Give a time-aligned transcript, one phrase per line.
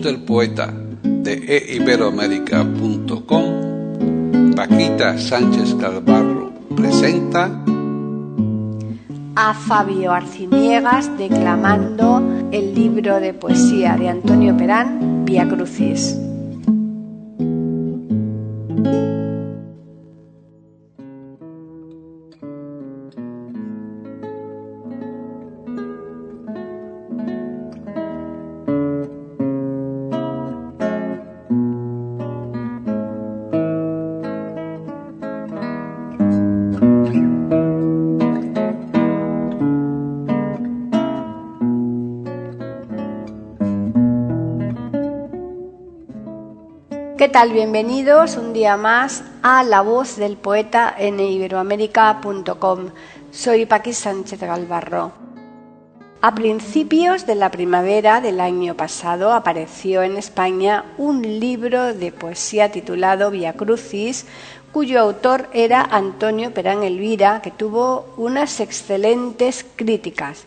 [0.00, 7.62] Del poeta de eiberoamérica.com, Paquita Sánchez Calvarro presenta
[9.34, 16.21] a Fabio Arciniegas declamando el libro de poesía de Antonio Perán, Via Crucis.
[47.32, 47.52] Tal?
[47.52, 52.90] Bienvenidos un día más a La Voz del Poeta en iberoamérica.com.
[53.30, 55.12] Soy Paqui Sánchez Galvarro.
[56.20, 62.70] A principios de la primavera del año pasado apareció en España un libro de poesía
[62.70, 64.26] titulado Via Crucis,
[64.70, 70.44] cuyo autor era Antonio Perán Elvira, que tuvo unas excelentes críticas.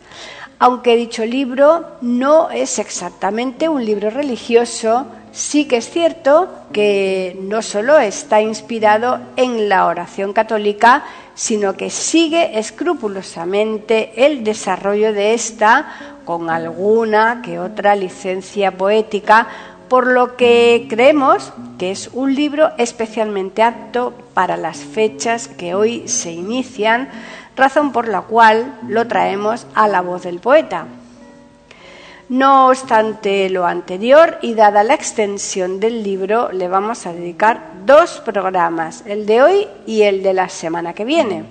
[0.60, 7.62] Aunque dicho libro no es exactamente un libro religioso, sí que es cierto que no
[7.62, 11.04] solo está inspirado en la oración católica,
[11.36, 19.48] sino que sigue escrupulosamente el desarrollo de esta con alguna que otra licencia poética,
[19.90, 26.08] por lo que creemos que es un libro especialmente apto para las fechas que hoy
[26.08, 27.10] se inician,
[27.58, 30.88] razón por la cual lo traemos a la voz del poeta.
[32.28, 38.20] No obstante lo anterior y dada la extensión del libro, le vamos a dedicar dos
[38.26, 41.46] programas, el de hoy y el de la semana que viene.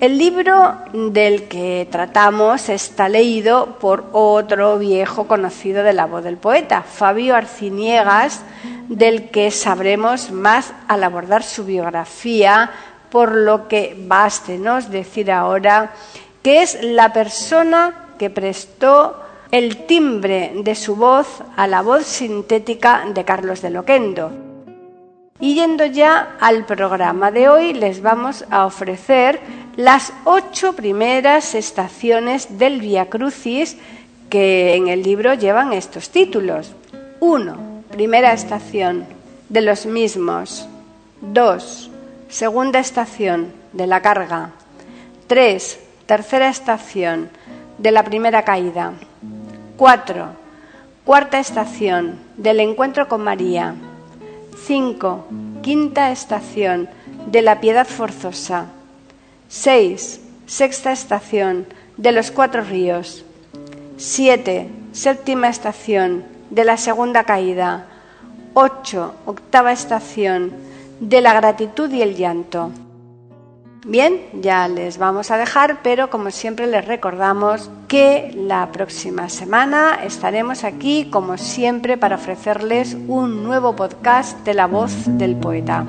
[0.00, 6.38] El libro del que tratamos está leído por otro viejo conocido de la voz del
[6.38, 8.40] poeta, Fabio Arciniegas,
[8.88, 12.70] del que sabremos más al abordar su biografía,
[13.10, 15.92] por lo que bástenos decir ahora
[16.42, 19.21] que es la persona que prestó
[19.52, 24.32] el timbre de su voz a la voz sintética de Carlos de Loquendo.
[25.40, 29.40] Y yendo ya al programa de hoy, les vamos a ofrecer
[29.76, 33.76] las ocho primeras estaciones del Via Crucis
[34.30, 36.72] que en el libro llevan estos títulos.
[37.20, 37.82] 1.
[37.90, 39.04] Primera estación
[39.50, 40.66] de los mismos.
[41.20, 41.90] 2.
[42.30, 44.52] Segunda estación de la carga.
[45.26, 45.78] 3.
[46.06, 47.28] Tercera estación
[47.76, 48.94] de la primera caída.
[49.82, 50.28] 4.
[51.04, 53.74] Cuarta estación del encuentro con María.
[54.64, 55.26] 5.
[55.60, 56.88] Quinta estación
[57.26, 58.66] de la piedad forzosa.
[59.48, 60.20] 6.
[60.46, 61.66] Sexta estación
[61.96, 63.24] de los cuatro ríos.
[63.96, 64.70] 7.
[64.92, 67.86] Séptima estación de la segunda caída.
[68.54, 69.14] 8.
[69.26, 70.52] Octava estación
[71.00, 72.70] de la gratitud y el llanto.
[73.84, 79.98] Bien, ya les vamos a dejar, pero como siempre les recordamos que la próxima semana
[80.04, 85.84] estaremos aquí, como siempre, para ofrecerles un nuevo podcast de la voz del poeta.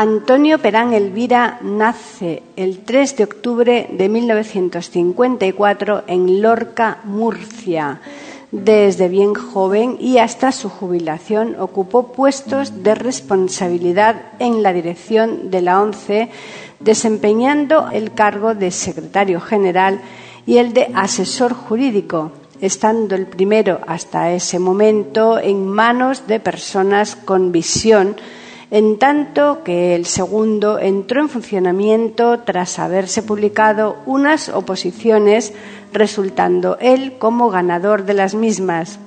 [0.00, 8.00] Antonio Perán Elvira nace el 3 de octubre de 1954 en Lorca, Murcia.
[8.50, 15.60] Desde bien joven y hasta su jubilación ocupó puestos de responsabilidad en la dirección de
[15.60, 16.30] la ONCE,
[16.78, 20.00] desempeñando el cargo de secretario general
[20.46, 22.32] y el de asesor jurídico,
[22.62, 28.16] estando el primero hasta ese momento en manos de personas con visión
[28.70, 35.52] en tanto que el segundo entró en funcionamiento tras haberse publicado unas oposiciones,
[35.92, 38.98] resultando él como ganador de las mismas.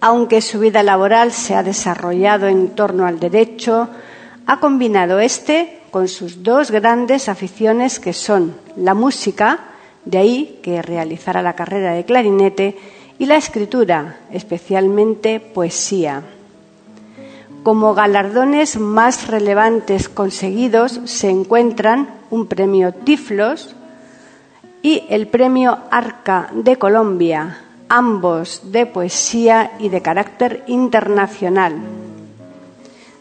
[0.00, 3.88] Aunque su vida laboral se ha desarrollado en torno al derecho,
[4.46, 9.60] ha combinado este con sus dos grandes aficiones que son la música,
[10.04, 12.76] de ahí que realizara la carrera de clarinete,
[13.18, 16.33] y la escritura, especialmente poesía.
[17.64, 23.74] Como galardones más relevantes conseguidos se encuentran un premio Tiflos
[24.82, 31.76] y el premio Arca de Colombia, ambos de poesía y de carácter internacional.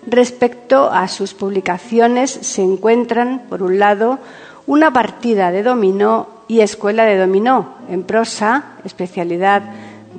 [0.05, 4.19] Respecto a sus publicaciones se encuentran, por un lado,
[4.67, 9.63] una partida de dominó y escuela de dominó en prosa, especialidad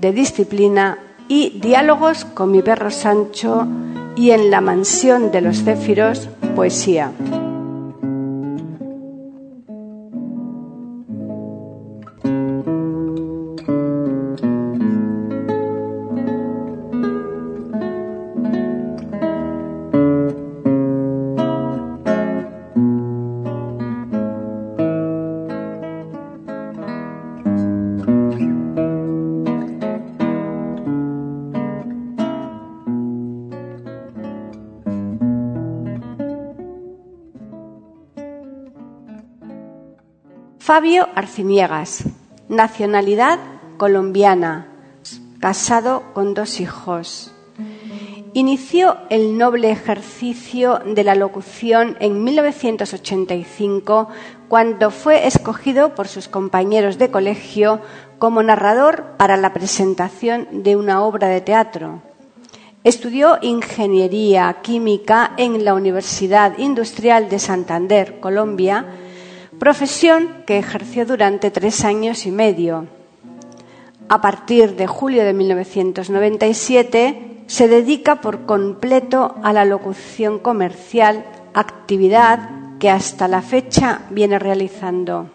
[0.00, 0.97] de disciplina,
[1.29, 3.67] y diálogos con mi perro Sancho
[4.17, 7.12] y en la mansión de los céfiros, poesía.
[40.75, 42.03] Fabio Arcimiegas,
[42.49, 43.38] nacionalidad
[43.76, 44.67] colombiana,
[45.38, 47.32] casado con dos hijos.
[48.32, 54.09] Inició el noble ejercicio de la locución en 1985
[54.49, 57.79] cuando fue escogido por sus compañeros de colegio
[58.19, 62.03] como narrador para la presentación de una obra de teatro.
[62.82, 68.87] Estudió ingeniería química en la Universidad Industrial de Santander, Colombia,
[69.59, 72.87] profesión que ejerció durante tres años y medio.
[74.09, 81.25] A partir de julio de 1997 se dedica por completo a la locución comercial,
[81.55, 85.31] actividad que hasta la fecha viene realizando.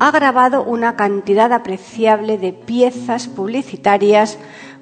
[0.00, 4.38] Ha grabado una cantidad apreciable de piezas publicitarias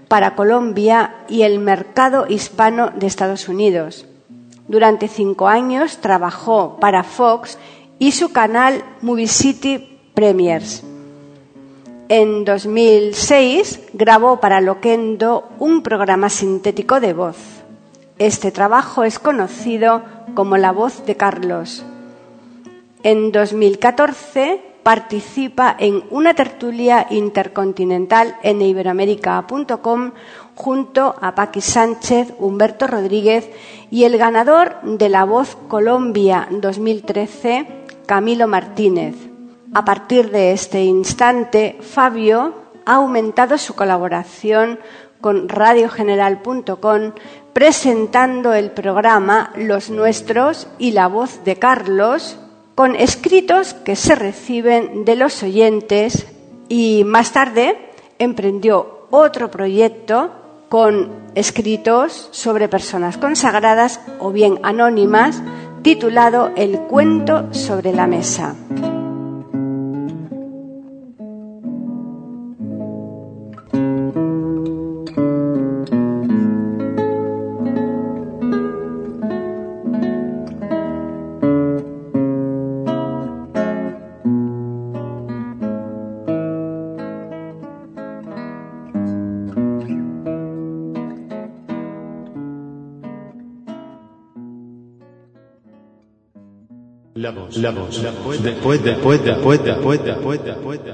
[0.08, 4.06] para Colombia y el mercado hispano de Estados Unidos
[4.72, 7.58] durante cinco años trabajó para Fox
[7.98, 10.82] y su canal Movie City Premiers.
[12.08, 17.36] En 2006 grabó para Loquendo un programa sintético de voz.
[18.16, 20.04] Este trabajo es conocido
[20.34, 21.84] como La voz de Carlos.
[23.02, 30.12] En 2014 participa en una tertulia intercontinental en iberoamérica.com
[30.54, 33.48] junto a Paqui Sánchez, Humberto Rodríguez
[33.90, 37.66] y el ganador de La Voz Colombia 2013,
[38.06, 39.14] Camilo Martínez.
[39.74, 42.54] A partir de este instante, Fabio
[42.84, 44.78] ha aumentado su colaboración
[45.20, 47.12] con radiogeneral.com
[47.52, 52.38] presentando el programa Los Nuestros y La Voz de Carlos
[52.74, 56.26] con escritos que se reciben de los oyentes
[56.68, 60.30] y más tarde emprendió otro proyecto
[60.72, 65.42] con escritos sobre personas consagradas o bien anónimas
[65.82, 68.54] titulado El cuento sobre la mesa.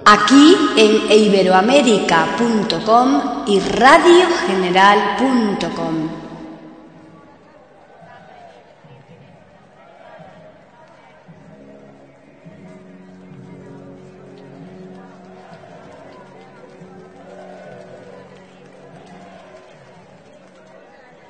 [0.04, 6.08] Aquí en iberoamérica.com y radiogeneral.com.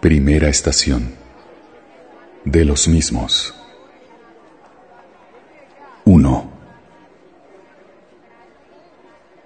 [0.00, 1.18] Primera estación.
[2.44, 3.54] De los mismos.
[6.08, 6.50] 1.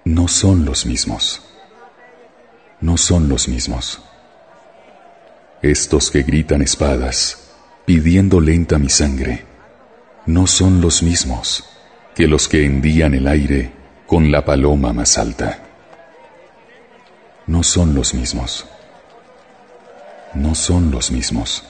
[0.05, 1.41] No son los mismos.
[2.81, 4.01] No son los mismos.
[5.61, 7.53] Estos que gritan espadas,
[7.85, 9.45] pidiendo lenta mi sangre,
[10.25, 11.63] no son los mismos
[12.13, 13.71] que los que hendían el aire
[14.05, 15.63] con la paloma más alta.
[17.47, 18.65] No son los mismos.
[20.33, 21.63] no son los mismos.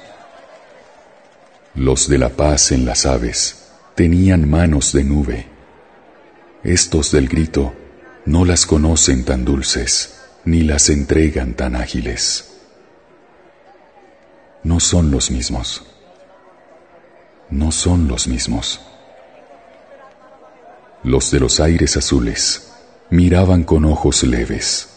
[1.75, 5.45] Los de la paz en las aves tenían manos de nube.
[6.63, 7.75] Estos del grito
[8.25, 12.53] no las conocen tan dulces, ni las entregan tan ágiles.
[14.63, 15.83] No son los mismos.
[17.49, 18.79] No son los mismos.
[21.03, 22.71] Los de los aires azules
[23.09, 24.89] miraban con ojos leves.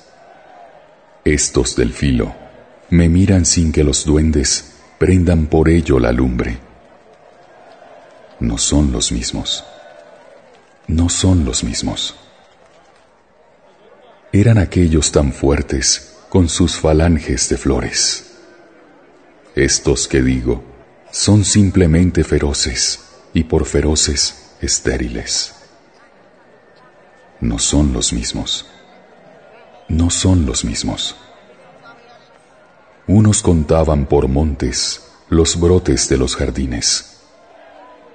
[1.24, 2.32] Estos del filo
[2.90, 6.58] me miran sin que los duendes prendan por ello la lumbre.
[8.38, 9.64] No son los mismos.
[10.86, 12.14] No son los mismos.
[14.36, 18.34] Eran aquellos tan fuertes con sus falanges de flores.
[19.54, 20.62] Estos que digo
[21.10, 23.00] son simplemente feroces
[23.32, 25.54] y por feroces estériles.
[27.40, 28.66] No son los mismos.
[29.88, 31.16] No son los mismos.
[33.06, 35.00] Unos contaban por montes
[35.30, 37.20] los brotes de los jardines,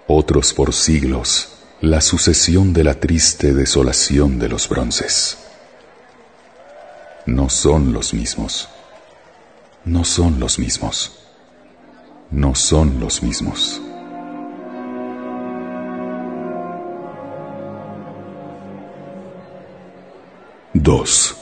[0.06, 1.50] otros por siglos
[1.82, 5.48] la sucesión de la triste desolación de los bronces.
[7.26, 8.68] No son los mismos.
[9.86, 11.20] No son los mismos.
[12.32, 13.82] No son los mismos.
[20.74, 21.38] Dos.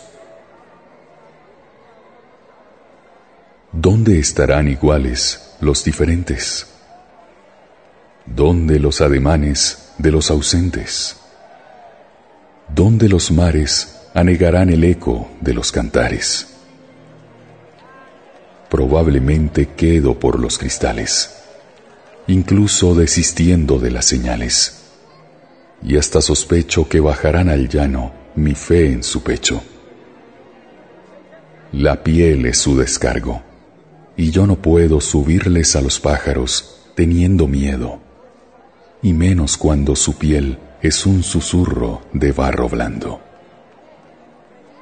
[3.72, 6.68] ¿Dónde estarán iguales los diferentes?
[8.26, 11.16] ¿Dónde los ademanes de los ausentes?
[12.68, 16.48] ¿Dónde los mares anegarán el eco de los cantares?
[18.70, 21.38] Probablemente quedo por los cristales,
[22.28, 24.84] incluso desistiendo de las señales,
[25.82, 29.64] y hasta sospecho que bajarán al llano mi fe en su pecho.
[31.72, 33.42] La piel es su descargo
[34.18, 38.00] y yo no puedo subirles a los pájaros teniendo miedo,
[39.02, 43.29] y menos cuando su piel es un susurro de barro blando.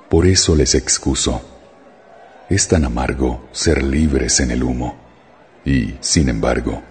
[0.09, 1.41] Por eso les excuso.
[2.49, 4.95] Es tan amargo ser libres en el humo
[5.65, 6.81] y, sin embargo,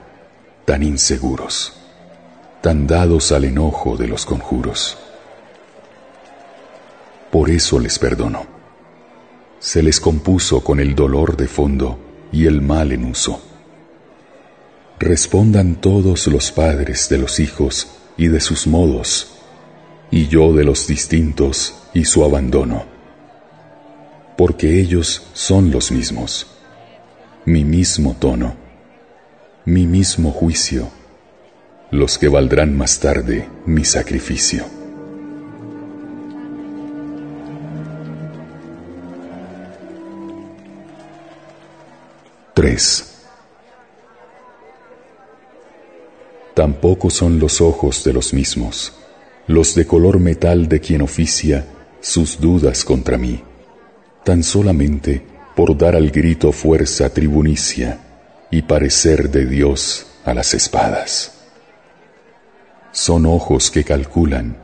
[0.66, 1.72] tan inseguros,
[2.60, 4.98] tan dados al enojo de los conjuros.
[7.30, 8.46] Por eso les perdono.
[9.60, 11.98] Se les compuso con el dolor de fondo
[12.30, 13.40] y el mal en uso.
[14.98, 19.38] Respondan todos los padres de los hijos y de sus modos,
[20.10, 22.95] y yo de los distintos y su abandono,
[24.36, 26.46] porque ellos son los mismos,
[27.44, 28.54] mi mismo tono,
[29.64, 30.88] mi mismo juicio,
[31.90, 34.64] los que valdrán más tarde mi sacrificio.
[42.56, 43.12] 3.
[46.54, 48.94] Tampoco son los ojos de los mismos,
[49.46, 51.66] los de color metal de quien oficia
[52.00, 53.42] sus dudas contra mí,
[54.26, 55.22] tan solamente
[55.54, 58.00] por dar al grito fuerza tribunicia
[58.50, 61.44] y parecer de Dios a las espadas.
[62.90, 64.56] Son ojos que calculan,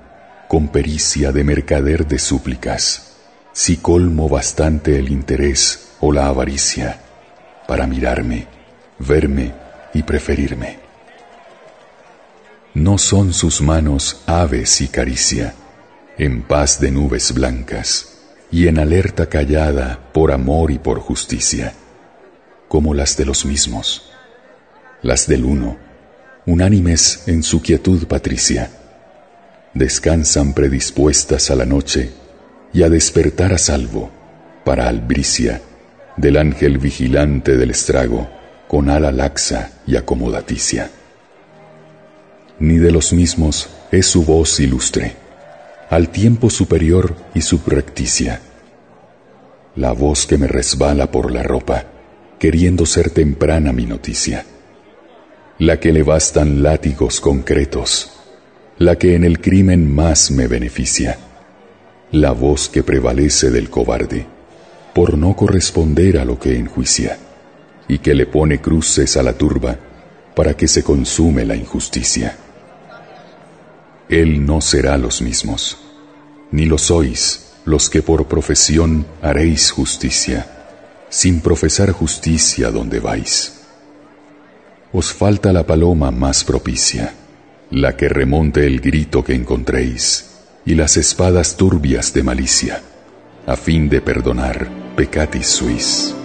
[0.49, 3.13] con pericia de mercader de súplicas,
[3.53, 6.99] si colmo bastante el interés o la avaricia
[7.69, 8.49] para mirarme,
[8.99, 9.55] verme
[9.95, 10.81] y preferirme.
[12.75, 15.55] No son sus manos aves y caricia,
[16.19, 18.12] en paz de nubes blancas
[18.53, 21.73] y en alerta callada por amor y por justicia,
[22.69, 24.13] como las de los mismos,
[25.01, 25.79] las del uno,
[26.45, 28.71] unánimes en su quietud patricia,
[29.73, 32.11] descansan predispuestas a la noche
[32.75, 34.11] y a despertar a salvo
[34.65, 35.63] para albricia
[36.19, 38.29] del ángel vigilante del estrago,
[38.69, 40.91] con ala laxa y acomodaticia.
[42.59, 45.22] Ni de los mismos es su voz ilustre,
[45.91, 48.41] al tiempo superior y subrecticia.
[49.77, 51.85] La voz que me resbala por la ropa,
[52.39, 54.45] queriendo ser temprana mi noticia.
[55.59, 58.13] La que le bastan látigos concretos,
[58.79, 61.19] la que en el crimen más me beneficia.
[62.11, 64.27] La voz que prevalece del cobarde
[64.93, 67.19] por no corresponder a lo que enjuicia,
[67.89, 69.77] y que le pone cruces a la turba
[70.35, 72.37] para que se consume la injusticia.
[74.13, 75.79] Él no será los mismos,
[76.51, 80.67] ni lo sois los que por profesión haréis justicia,
[81.09, 83.63] sin profesar justicia donde vais.
[84.93, 87.15] Os falta la paloma más propicia,
[87.71, 90.27] la que remonte el grito que encontréis,
[90.67, 92.83] y las espadas turbias de malicia,
[93.47, 96.22] a fin de perdonar peccatis suis.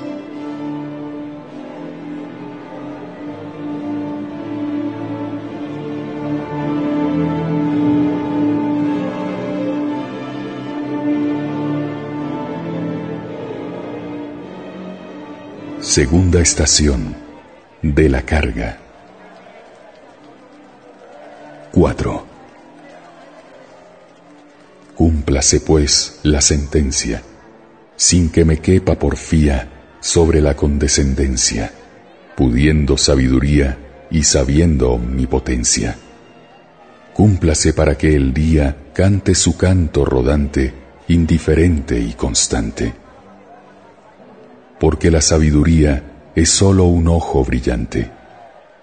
[15.98, 17.16] Segunda estación
[17.82, 18.78] de la carga.
[21.72, 22.26] 4.
[24.94, 27.24] Cúmplase pues la sentencia,
[27.96, 31.74] sin que me quepa porfía sobre la condescendencia,
[32.36, 33.80] pudiendo sabiduría
[34.12, 35.98] y sabiendo omnipotencia.
[37.16, 40.72] Cúmplase para que el día cante su canto rodante,
[41.08, 43.07] indiferente y constante
[44.80, 46.04] porque la sabiduría
[46.36, 48.12] es sólo un ojo brillante,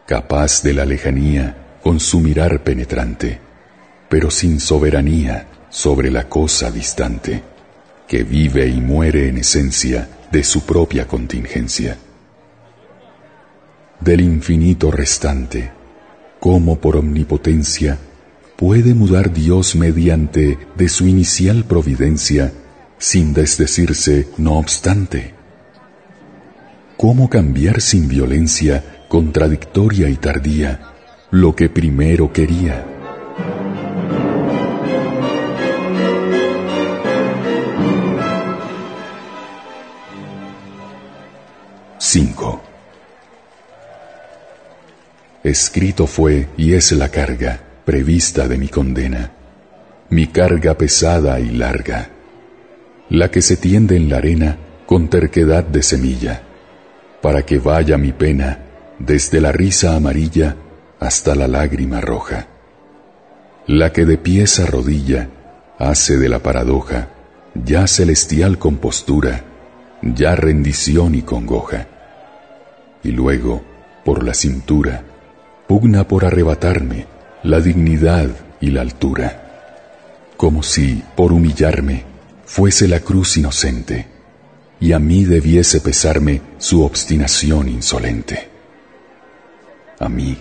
[0.06, 3.38] capaz de la lejanía con su mirar penetrante,
[4.08, 7.42] pero sin soberanía sobre la cosa distante,
[8.08, 11.96] que vive y muere en esencia de su propia contingencia.
[14.00, 15.70] Del infinito restante,
[16.40, 17.98] como por omnipotencia
[18.56, 22.52] puede mudar Dios mediante de su inicial providencia,
[22.98, 25.34] sin desdecirse no obstante?
[27.06, 30.80] Cómo cambiar sin violencia, contradictoria y tardía,
[31.30, 32.82] lo que primero quería.
[41.98, 42.62] Cinco.
[45.42, 49.30] Escrito fue y es la carga prevista de mi condena,
[50.08, 52.08] mi carga pesada y larga,
[53.10, 54.56] la que se tiende en la arena
[54.86, 56.44] con terquedad de semilla
[57.24, 58.58] para que vaya mi pena
[58.98, 60.56] desde la risa amarilla
[61.00, 62.48] hasta la lágrima roja.
[63.66, 65.30] La que de pies arrodilla
[65.78, 67.08] hace de la paradoja
[67.54, 69.42] ya celestial compostura,
[70.02, 71.86] ya rendición y congoja.
[73.02, 73.62] Y luego,
[74.04, 75.02] por la cintura,
[75.66, 77.06] pugna por arrebatarme
[77.42, 78.28] la dignidad
[78.60, 82.04] y la altura, como si, por humillarme,
[82.44, 84.13] fuese la cruz inocente
[84.80, 88.48] y a mí debiese pesarme su obstinación insolente.
[89.98, 90.36] A mí,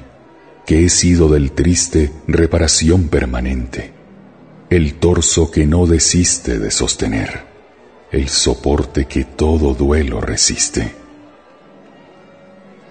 [0.65, 3.93] que he sido del triste reparación permanente,
[4.69, 7.43] el torso que no desiste de sostener,
[8.11, 10.91] el soporte que todo duelo resiste.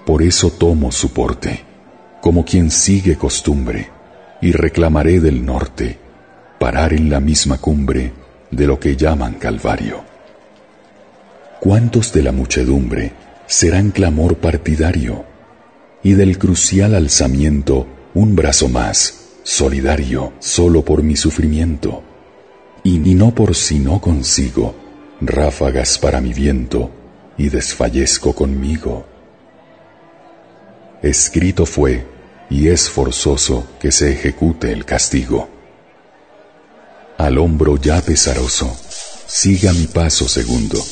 [0.06, 1.64] Por eso tomo su porte,
[2.20, 3.90] como quien sigue costumbre,
[4.40, 5.98] y reclamaré del norte
[6.58, 8.12] parar en la misma cumbre
[8.50, 10.11] de lo que llaman Calvario.
[11.62, 13.12] ¿Cuántos de la muchedumbre
[13.46, 15.24] serán clamor partidario?
[16.02, 22.02] Y del crucial alzamiento un brazo más, solidario, solo por mi sufrimiento.
[22.82, 24.74] Y ni no por si no consigo
[25.20, 26.90] ráfagas para mi viento
[27.38, 29.06] y desfallezco conmigo.
[31.00, 32.04] Escrito fue
[32.50, 35.48] y es forzoso que se ejecute el castigo.
[37.18, 38.76] Al hombro ya pesaroso,
[39.28, 40.82] siga mi paso segundo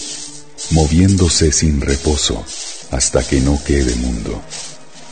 [0.70, 2.44] moviéndose sin reposo
[2.90, 4.42] hasta que no quede mundo,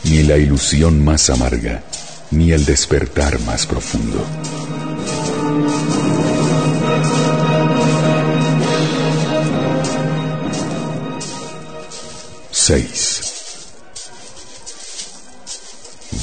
[0.03, 1.83] ni la ilusión más amarga,
[2.31, 4.25] ni el despertar más profundo.
[12.51, 13.21] Seis.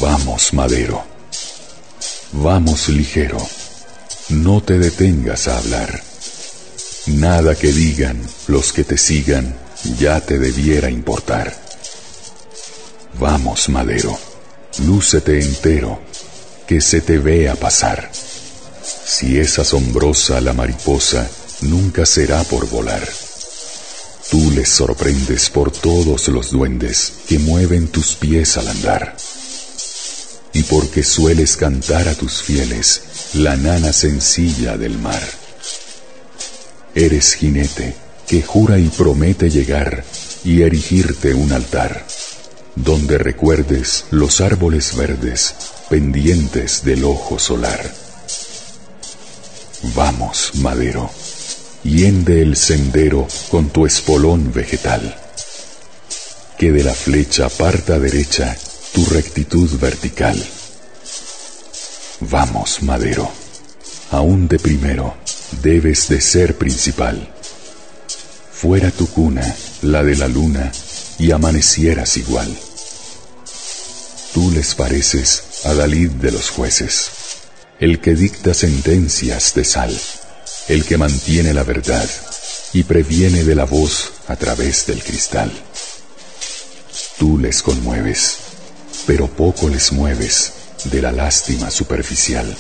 [0.00, 1.02] Vamos, madero.
[2.32, 3.38] Vamos ligero.
[4.28, 6.15] No te detengas a hablar
[7.06, 9.56] Nada que digan los que te sigan
[9.98, 11.54] ya te debiera importar.
[13.20, 14.18] Vamos, madero,
[14.84, 16.00] lúcete entero,
[16.66, 18.10] que se te vea pasar.
[18.12, 23.08] Si es asombrosa la mariposa, nunca será por volar.
[24.28, 29.16] Tú les sorprendes por todos los duendes que mueven tus pies al andar.
[30.52, 33.02] Y porque sueles cantar a tus fieles
[33.34, 35.45] la nana sencilla del mar
[36.96, 37.94] Eres jinete
[38.26, 40.02] que jura y promete llegar
[40.44, 42.06] y erigirte un altar,
[42.74, 45.54] donde recuerdes los árboles verdes
[45.90, 47.92] pendientes del ojo solar.
[49.94, 51.10] Vamos, madero,
[51.84, 55.18] hiende el sendero con tu espolón vegetal,
[56.56, 58.56] que de la flecha parta derecha
[58.94, 60.42] tu rectitud vertical.
[62.20, 63.30] Vamos, madero,
[64.10, 65.16] aún de primero,
[65.62, 67.32] debes de ser principal.
[68.52, 70.72] Fuera tu cuna, la de la luna,
[71.18, 72.54] y amanecieras igual.
[74.32, 77.10] Tú les pareces a Dalid de los jueces,
[77.80, 79.98] el que dicta sentencias de sal,
[80.68, 82.08] el que mantiene la verdad
[82.72, 85.50] y previene de la voz a través del cristal.
[87.18, 88.36] Tú les conmueves,
[89.06, 90.52] pero poco les mueves
[90.84, 92.54] de la lástima superficial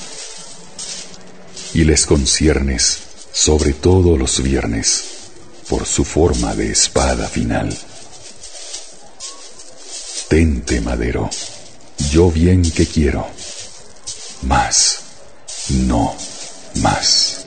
[1.76, 3.00] y les conciernes,
[3.32, 5.04] sobre todo los viernes,
[5.68, 7.68] por su forma de espada final.
[10.26, 11.28] Abstente, madero.
[12.10, 13.26] Yo bien que quiero.
[14.42, 15.00] Más.
[15.86, 16.16] No
[16.76, 17.46] más.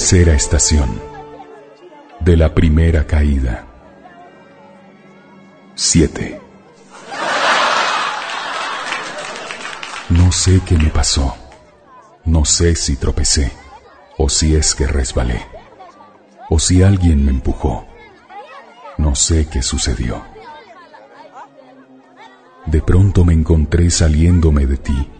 [0.00, 0.98] Tercera estación.
[2.20, 3.66] De la primera caída.
[5.74, 6.40] 7.
[10.08, 11.36] No sé qué me pasó.
[12.24, 13.52] No sé si tropecé,
[14.16, 15.42] o si es que resbalé,
[16.48, 17.86] o si alguien me empujó.
[18.96, 20.24] No sé qué sucedió.
[22.64, 25.10] De pronto me encontré saliéndome de ti,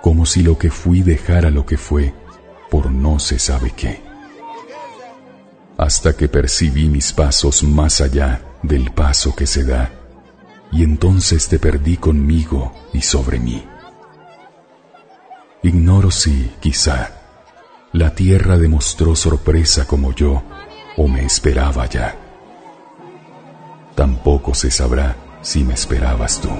[0.00, 2.14] como si lo que fui dejara lo que fue
[2.70, 4.05] por no se sabe qué.
[5.78, 9.92] Hasta que percibí mis pasos más allá del paso que se da,
[10.72, 13.64] y entonces te perdí conmigo y sobre mí.
[15.62, 17.10] Ignoro si, quizá,
[17.92, 20.42] la tierra demostró sorpresa como yo
[20.96, 22.14] o me esperaba ya.
[23.94, 26.50] Tampoco se sabrá si me esperabas tú.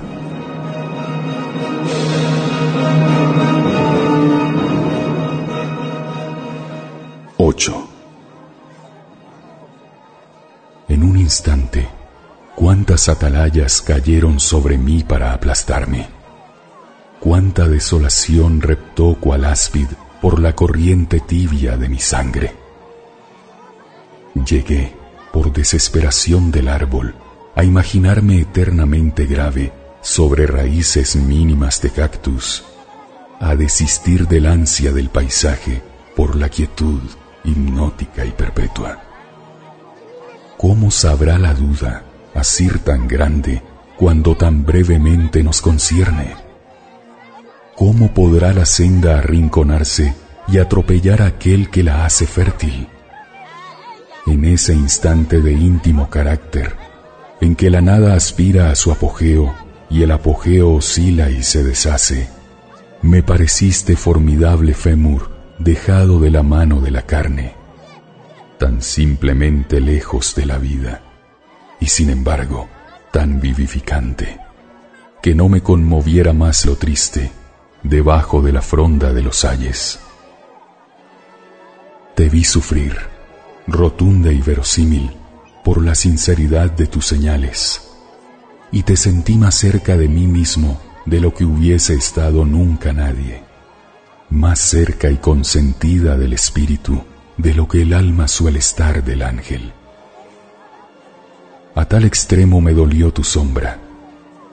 [7.38, 7.95] Ocho.
[10.88, 11.88] En un instante,
[12.54, 16.08] cuántas atalayas cayeron sobre mí para aplastarme.
[17.18, 19.88] Cuánta desolación reptó cual áspid
[20.22, 22.54] por la corriente tibia de mi sangre.
[24.46, 24.94] Llegué,
[25.32, 27.14] por desesperación del árbol,
[27.56, 29.72] a imaginarme eternamente grave
[30.02, 32.64] sobre raíces mínimas de cactus,
[33.40, 35.82] a desistir del ansia del paisaje
[36.14, 37.00] por la quietud
[37.44, 39.05] hipnótica y perpetua.
[40.58, 43.62] ¿Cómo sabrá la duda asir tan grande
[43.96, 46.34] cuando tan brevemente nos concierne?
[47.76, 50.14] ¿Cómo podrá la senda arrinconarse
[50.48, 52.88] y atropellar a aquel que la hace fértil?
[54.26, 56.74] En ese instante de íntimo carácter,
[57.42, 59.54] en que la nada aspira a su apogeo
[59.90, 62.28] y el apogeo oscila y se deshace,
[63.02, 67.54] me pareciste formidable fémur dejado de la mano de la carne,
[68.58, 71.02] tan simplemente lejos de la vida,
[71.80, 72.68] y sin embargo
[73.12, 74.38] tan vivificante,
[75.22, 77.32] que no me conmoviera más lo triste
[77.82, 79.98] debajo de la fronda de los ayes.
[82.14, 82.96] Te vi sufrir,
[83.66, 85.12] rotunda y verosímil,
[85.64, 87.90] por la sinceridad de tus señales,
[88.70, 93.46] y te sentí más cerca de mí mismo de lo que hubiese estado nunca nadie
[94.30, 97.02] más cerca y consentida del espíritu
[97.36, 99.72] de lo que el alma suele estar del ángel.
[101.74, 103.78] A tal extremo me dolió tu sombra,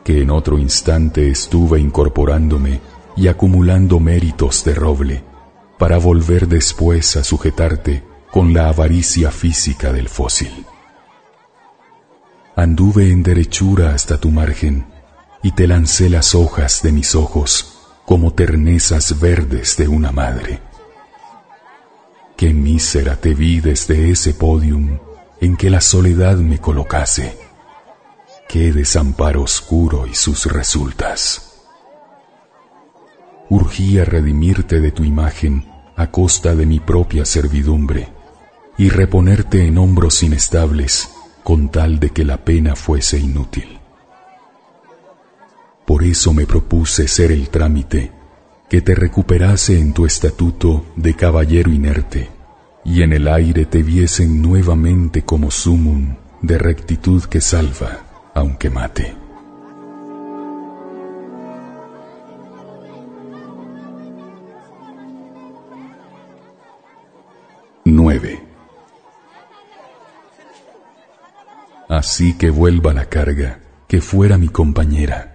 [0.04, 2.82] que en otro instante estuve incorporándome
[3.16, 5.24] y acumulando méritos de roble
[5.78, 10.66] para volver después a sujetarte con la avaricia física del fósil.
[12.56, 14.86] Anduve en derechura hasta tu margen
[15.42, 20.73] y te lancé las hojas de mis ojos como ternezas verdes de una madre.
[22.44, 25.00] Qué mísera te vi desde ese podium
[25.40, 27.38] en que la soledad me colocase.
[28.50, 31.62] Qué desamparo oscuro y sus resultas.
[33.48, 38.10] Urgía redimirte de tu imagen a costa de mi propia servidumbre
[38.78, 41.12] y reponerte en hombros inestables
[41.46, 43.80] con tal de que la pena fuese inútil.
[45.86, 48.12] Por eso me propuse ser el trámite
[48.70, 52.33] que te recuperase en tu estatuto de caballero inerte
[52.86, 59.16] y en el aire te viesen nuevamente como sumum de rectitud que salva, aunque mate.
[71.90, 75.34] Así que vuelva la carga, que fuera mi compañera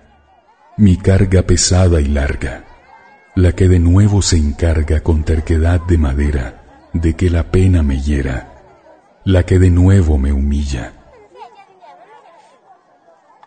[0.78, 2.64] mi carga pesada y larga,
[3.34, 6.57] la que de nuevo se encarga con terquedad de madera
[6.92, 8.54] de que la pena me hiera,
[9.24, 10.92] la que de nuevo me humilla.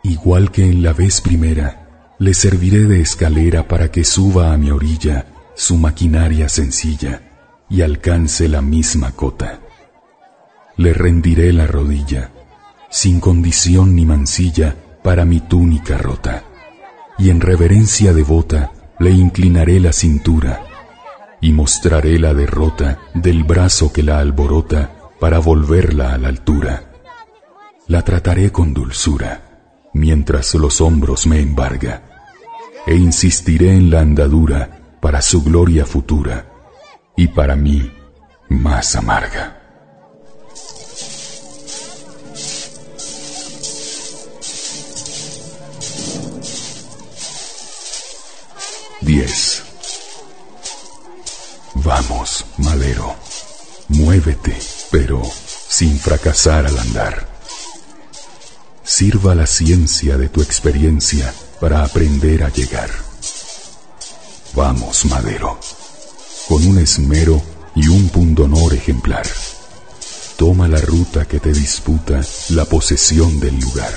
[0.04, 4.72] Igual que en la vez primera, le serviré de escalera para que suba a mi
[4.72, 5.26] orilla
[5.56, 7.22] su maquinaria sencilla
[7.70, 9.60] y alcance la misma cota.
[10.78, 12.32] Le rendiré la rodilla,
[12.90, 16.44] sin condición ni mancilla, para mi túnica rota
[17.22, 20.64] y en reverencia devota le inclinaré la cintura
[21.42, 26.94] y mostraré la derrota del brazo que la alborota para volverla a la altura.
[27.88, 29.52] La trataré con dulzura
[29.94, 32.04] mientras los hombros me embarga,
[32.86, 36.46] e insistiré en la andadura para su gloria futura
[37.16, 37.92] y para mí
[38.50, 39.58] más amarga.
[49.02, 49.71] Diez.
[51.84, 53.16] Vamos, madero,
[53.88, 54.56] muévete,
[54.92, 55.20] pero
[55.68, 57.28] sin fracasar al andar.
[58.84, 62.92] Sirva la ciencia de tu experiencia para aprender a llegar.
[64.54, 65.60] Vamos, madero,
[66.48, 67.42] con un esmero
[67.74, 69.26] y un pundonor ejemplar.
[70.38, 73.94] Toma la ruta que te disputa la posesión del lugar.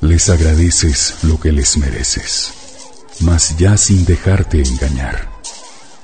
[0.00, 2.52] Les agradeces lo que les mereces,
[3.20, 5.30] mas ya sin dejarte engañar.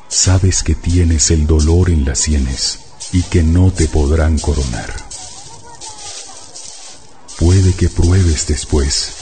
[0.09, 2.79] Sabes que tienes el dolor en las sienes
[3.12, 4.94] y que no te podrán coronar.
[7.38, 9.12] Puede que pruebes después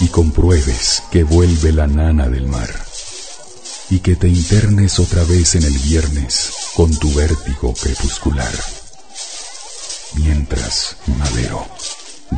[0.00, 2.68] y compruebes que vuelve la nana del mar
[3.90, 8.52] y que te internes otra vez en el viernes con tu vértigo crepuscular.
[10.14, 11.66] Mientras, Madero,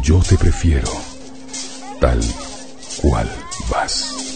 [0.03, 0.91] yo te prefiero
[2.01, 2.21] tal
[3.01, 3.31] cual
[3.71, 4.36] vas.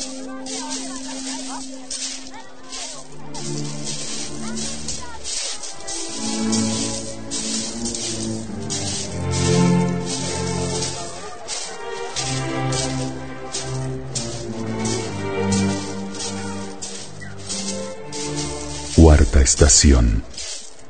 [19.43, 20.25] Estación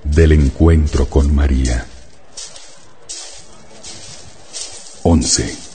[0.05, 1.87] del encuentro con María.
[5.03, 5.71] 11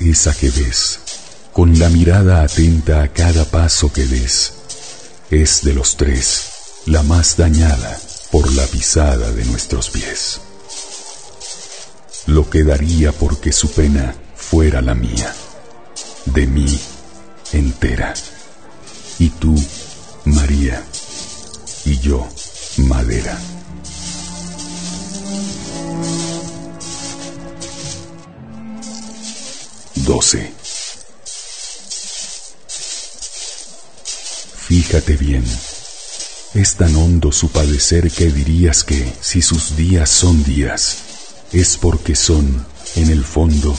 [0.00, 1.00] esa que ves,
[1.52, 4.52] con la mirada atenta a cada paso que des,
[5.30, 6.50] es de los tres
[6.86, 7.98] la más dañada
[8.30, 10.40] por la pisada de nuestros pies.
[12.26, 15.34] Lo que daría porque su pena fuera la mía,
[16.26, 16.80] de mí
[17.52, 18.14] entera,
[19.18, 19.54] y tú,
[20.24, 20.82] María,
[21.84, 22.26] y yo,
[22.78, 23.38] madera.
[29.96, 30.52] 12.
[34.66, 35.44] Fíjate bien,
[36.54, 40.98] es tan hondo su padecer que dirías que si sus días son días,
[41.52, 43.76] es porque son, en el fondo,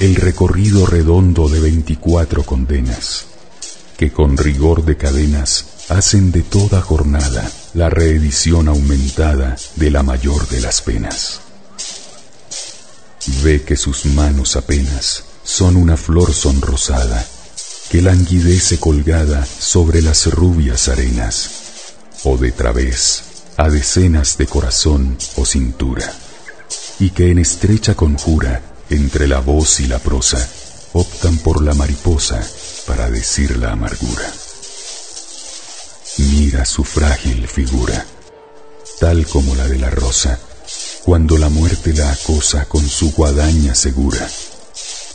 [0.00, 3.26] el recorrido redondo de veinticuatro condenas,
[3.96, 10.48] que con rigor de cadenas hacen de toda jornada la reedición aumentada de la mayor
[10.48, 11.40] de las penas.
[13.42, 17.24] Ve que sus manos apenas son una flor sonrosada
[17.90, 21.50] que languidece colgada sobre las rubias arenas,
[22.24, 23.22] o de través
[23.56, 26.12] a decenas de corazón o cintura,
[26.98, 30.48] y que en estrecha conjura entre la voz y la prosa
[30.92, 32.42] optan por la mariposa
[32.86, 34.32] para decir la amargura.
[36.18, 38.06] Mira su frágil figura,
[39.00, 40.38] tal como la de la rosa,
[41.04, 44.28] cuando la muerte la acosa con su guadaña segura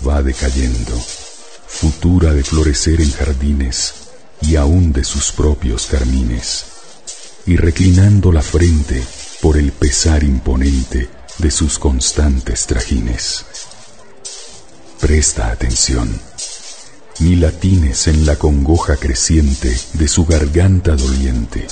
[0.08, 0.98] va decayendo,
[1.68, 3.94] futura de florecer en jardines
[4.42, 6.66] y aún de sus propios carmines,
[7.46, 9.04] y reclinando la frente
[9.42, 13.46] por el pesar imponente de sus constantes trajines.
[15.00, 16.20] Presta atención,
[17.20, 21.68] ni latines en la congoja creciente de su garganta doliente,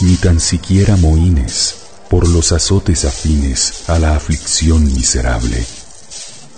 [0.00, 1.76] ni tan siquiera mohines
[2.10, 5.66] por los azotes afines a la aflicción miserable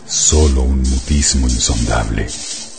[0.09, 2.27] solo un mutismo insondable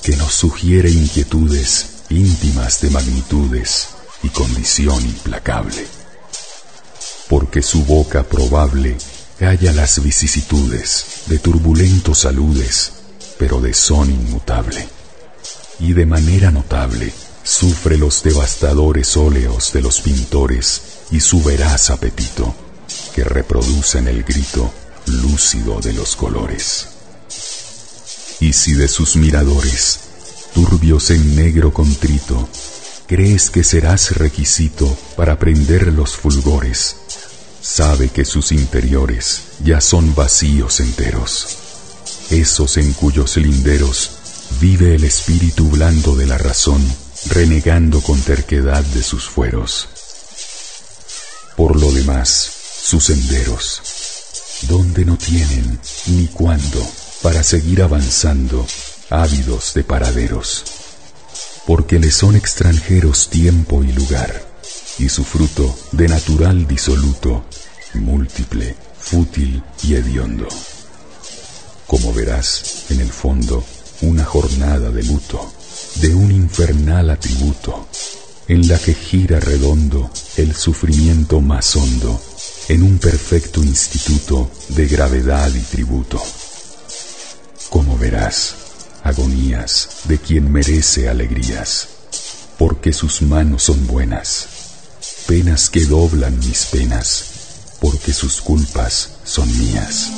[0.02, 3.90] que nos sugiere inquietudes íntimas de magnitudes
[4.24, 5.86] y condición implacable.
[7.30, 8.98] Porque su boca probable
[9.38, 12.94] calla las vicisitudes de turbulentos saludes,
[13.38, 14.99] pero de son inmutable.
[15.80, 17.14] Y de manera notable
[17.44, 22.54] sufre los devastadores óleos de los pintores y su veraz apetito,
[23.16, 24.72] que reproducen el grito
[25.08, 26.88] lúcido de los colores.
[28.40, 30.00] Y si de sus miradores,
[30.54, 32.48] turbios en negro contrito,
[33.08, 36.96] crees que serás requisito para prender los fulgores,
[37.62, 41.58] sabe que sus interiores ya son vacíos enteros,
[42.30, 44.19] esos en cuyos linderos
[44.60, 46.86] vive el espíritu blando de la razón,
[47.28, 49.88] renegando con terquedad de sus fueros.
[51.56, 52.52] Por lo demás,
[52.84, 53.82] sus senderos,
[54.64, 56.86] donde no tienen ni cuándo
[57.22, 58.66] para seguir avanzando,
[59.10, 60.64] ávidos de paraderos,
[61.66, 64.46] porque le son extranjeros tiempo y lugar,
[64.98, 67.46] y su fruto de natural disoluto,
[67.94, 70.48] múltiple, fútil y hediondo.
[71.88, 73.66] Como verás, en el fondo,
[74.02, 75.52] una jornada de luto,
[75.96, 77.88] de un infernal atributo,
[78.48, 82.22] en la que gira redondo el sufrimiento más hondo,
[82.70, 86.22] en un perfecto instituto de gravedad y tributo.
[87.70, 88.56] Como verás,
[89.04, 91.88] agonías de quien merece alegrías,
[92.58, 94.48] porque sus manos son buenas,
[95.28, 97.26] penas que doblan mis penas,
[97.80, 100.10] porque sus culpas son mías.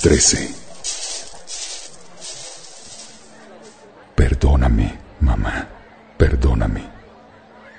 [0.00, 0.54] Trece.
[4.14, 5.68] Perdóname, mamá,
[6.16, 6.88] perdóname.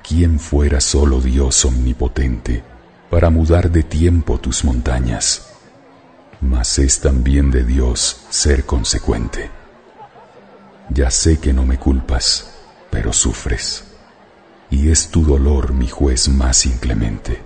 [0.07, 2.63] ¿Quién fuera solo Dios omnipotente
[3.09, 5.47] para mudar de tiempo tus montañas?
[6.41, 9.49] Mas es también de Dios ser consecuente.
[10.91, 12.51] Ya sé que no me culpas,
[12.91, 13.83] pero sufres,
[14.69, 17.41] y es tu dolor mi juez más inclemente.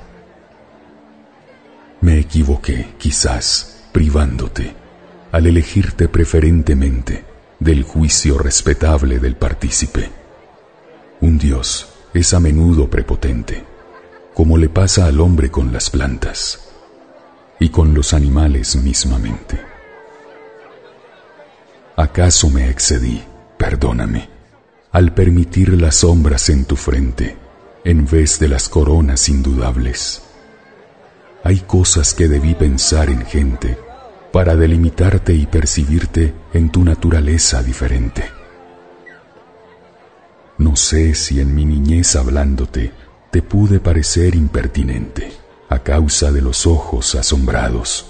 [2.02, 4.76] Me equivoqué, quizás, privándote,
[5.32, 7.24] al elegirte preferentemente
[7.62, 10.10] del juicio respetable del partícipe.
[11.22, 13.64] Un Dios es a menudo prepotente,
[14.34, 16.74] como le pasa al hombre con las plantas
[17.58, 19.62] y con los animales mismamente.
[21.96, 23.24] ¿Acaso me excedí,
[23.58, 24.28] perdóname,
[24.92, 27.38] al permitir las sombras en tu frente
[27.86, 30.22] en vez de las coronas indudables?
[31.46, 33.85] Hay cosas que debí pensar en gente
[34.36, 38.26] para delimitarte y percibirte en tu naturaleza diferente.
[40.58, 42.92] No sé si en mi niñez hablándote
[43.32, 45.32] te pude parecer impertinente
[45.70, 48.08] a causa de los ojos asombrados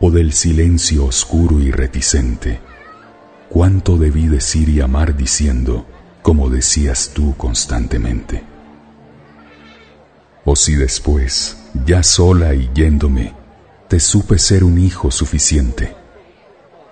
[0.00, 2.58] o del silencio oscuro y reticente.
[3.48, 5.86] Cuánto debí decir y amar diciendo,
[6.22, 8.42] como decías tú constantemente.
[10.44, 13.40] O si después, ya sola y yéndome,
[13.92, 15.94] te supe ser un hijo suficiente.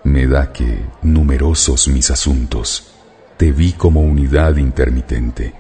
[0.04, 2.92] Me da que, numerosos mis asuntos,
[3.38, 5.54] te vi como unidad intermitente,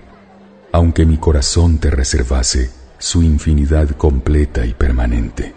[0.70, 5.54] aunque mi corazón te reservase su infinidad completa y permanente.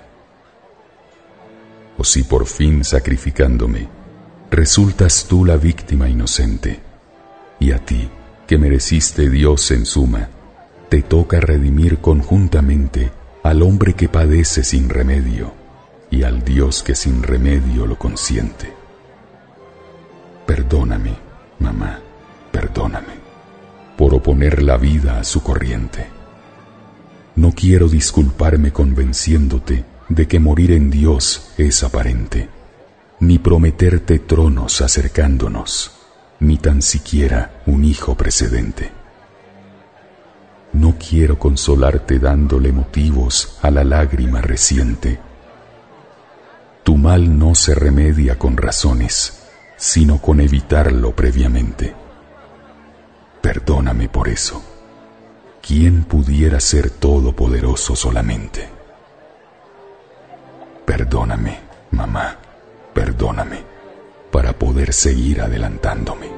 [1.98, 3.90] O si por fin sacrificándome,
[4.52, 6.80] resultas tú la víctima inocente,
[7.60, 8.10] y a ti,
[8.48, 10.30] que mereciste Dios en suma,
[10.88, 13.12] te toca redimir conjuntamente
[13.44, 15.62] al hombre que padece sin remedio
[16.14, 18.72] y al Dios que sin remedio lo consiente.
[20.46, 21.16] Perdóname,
[21.58, 22.02] mamá,
[22.52, 23.16] perdóname,
[23.98, 26.06] por oponer la vida a su corriente.
[27.36, 32.48] No quiero disculparme convenciéndote de que morir en Dios es aparente,
[33.20, 35.94] ni prometerte tronos acercándonos,
[36.40, 38.92] ni tan siquiera un hijo precedente.
[40.74, 45.33] No quiero consolarte dándole motivos a la lágrima reciente
[46.84, 49.44] tu mal no se remedia con razones,
[49.78, 51.96] sino con evitarlo previamente.
[53.42, 54.62] Perdóname por eso.
[55.62, 58.68] ¿Quién pudiera ser todopoderoso solamente?
[60.86, 61.60] Perdóname,
[61.92, 62.38] mamá,
[62.94, 63.64] perdóname,
[64.30, 66.33] para poder seguir adelantándome.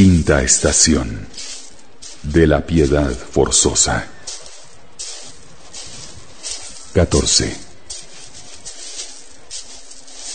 [0.00, 1.26] Quinta estación
[2.22, 4.08] de la piedad forzosa.
[6.94, 7.54] 14.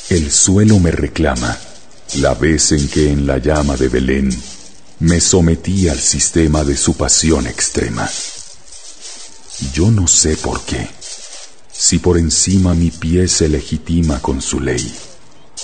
[0.09, 1.57] El suelo me reclama
[2.17, 4.29] la vez en que en la llama de Belén
[4.99, 8.07] me sometí al sistema de su pasión extrema.
[9.73, 10.87] Yo no sé por qué,
[11.71, 14.93] si por encima mi pie se legitima con su ley,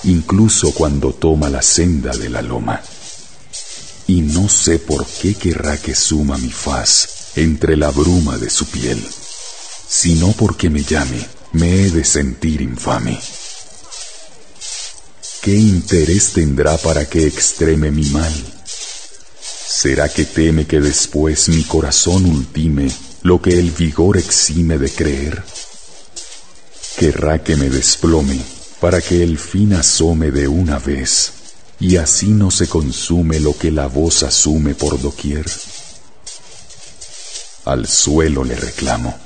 [0.05, 2.81] incluso cuando toma la senda de la loma
[4.11, 8.65] y no sé por qué querrá que suma mi faz entre la bruma de su
[8.65, 9.01] piel,
[9.87, 13.17] sino porque me llame, me he de sentir infame.
[15.41, 18.33] ¿Qué interés tendrá para que extreme mi mal?
[19.39, 22.91] ¿Será que teme que después mi corazón ultime
[23.21, 25.41] lo que el vigor exime de creer?
[26.97, 28.41] ¿Querrá que me desplome
[28.81, 31.31] para que el fin asome de una vez
[31.81, 35.47] y así no se consume lo que la voz asume por doquier.
[37.65, 39.17] Al suelo le reclamo,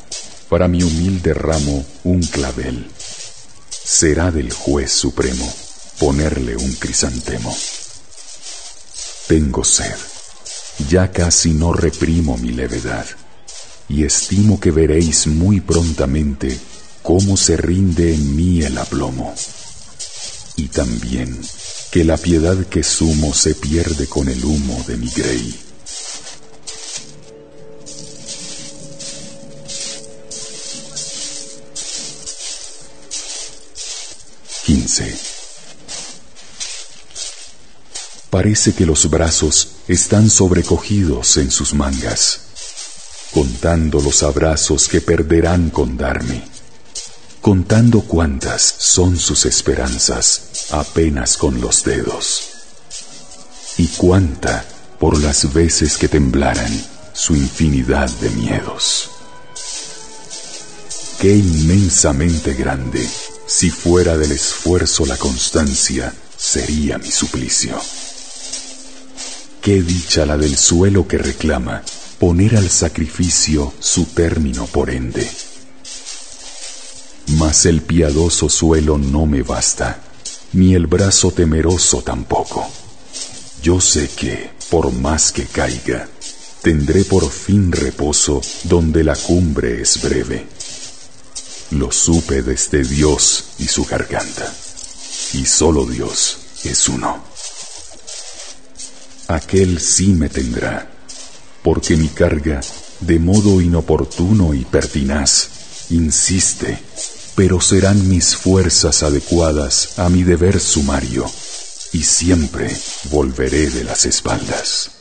[0.47, 2.89] para mi humilde ramo un clavel.
[3.70, 5.53] Será del juez supremo
[5.99, 7.56] ponerle un crisantemo.
[9.28, 9.95] Tengo sed.
[10.88, 13.06] Ya casi no reprimo mi levedad,
[13.89, 16.58] y estimo que veréis muy prontamente
[17.01, 19.36] cómo se rinde en mí el aplomo.
[20.58, 21.38] Y también
[21.96, 25.56] que la piedad que sumo se pierde con el humo de mi grey.
[38.30, 42.41] Parece que los brazos están sobrecogidos en sus mangas,
[43.34, 46.43] contando los abrazos que perderán con darme,
[47.39, 52.41] contando cuántas son sus esperanzas apenas con los dedos,
[53.78, 54.66] y cuánta
[54.99, 56.72] por las veces que temblaran
[57.13, 59.09] su infinidad de miedos.
[61.20, 63.07] Qué inmensamente grande
[63.47, 67.80] si fuera del esfuerzo la constancia, sería mi suplicio.
[69.61, 71.84] Qué dicha la del suelo que reclama
[72.20, 75.30] poner al sacrificio su término por ende.
[77.38, 79.99] Mas el piadoso suelo no me basta,
[80.56, 82.68] ni el brazo temeroso tampoco.
[83.62, 86.10] Yo sé que, por más que caiga,
[86.62, 90.47] tendré por fin reposo donde la cumbre es breve
[91.72, 94.53] lo supe desde Dios y su garganta.
[95.34, 97.24] Y solo Dios es uno.
[99.28, 100.89] Aquel sí me tendrá,
[101.64, 102.62] porque mi carga,
[102.99, 105.49] de modo inoportuno y pertinaz,
[105.89, 106.78] insiste,
[107.36, 111.26] pero serán mis fuerzas adecuadas a mi deber sumario,
[111.92, 112.76] y siempre
[113.06, 114.92] volveré de las espaldas.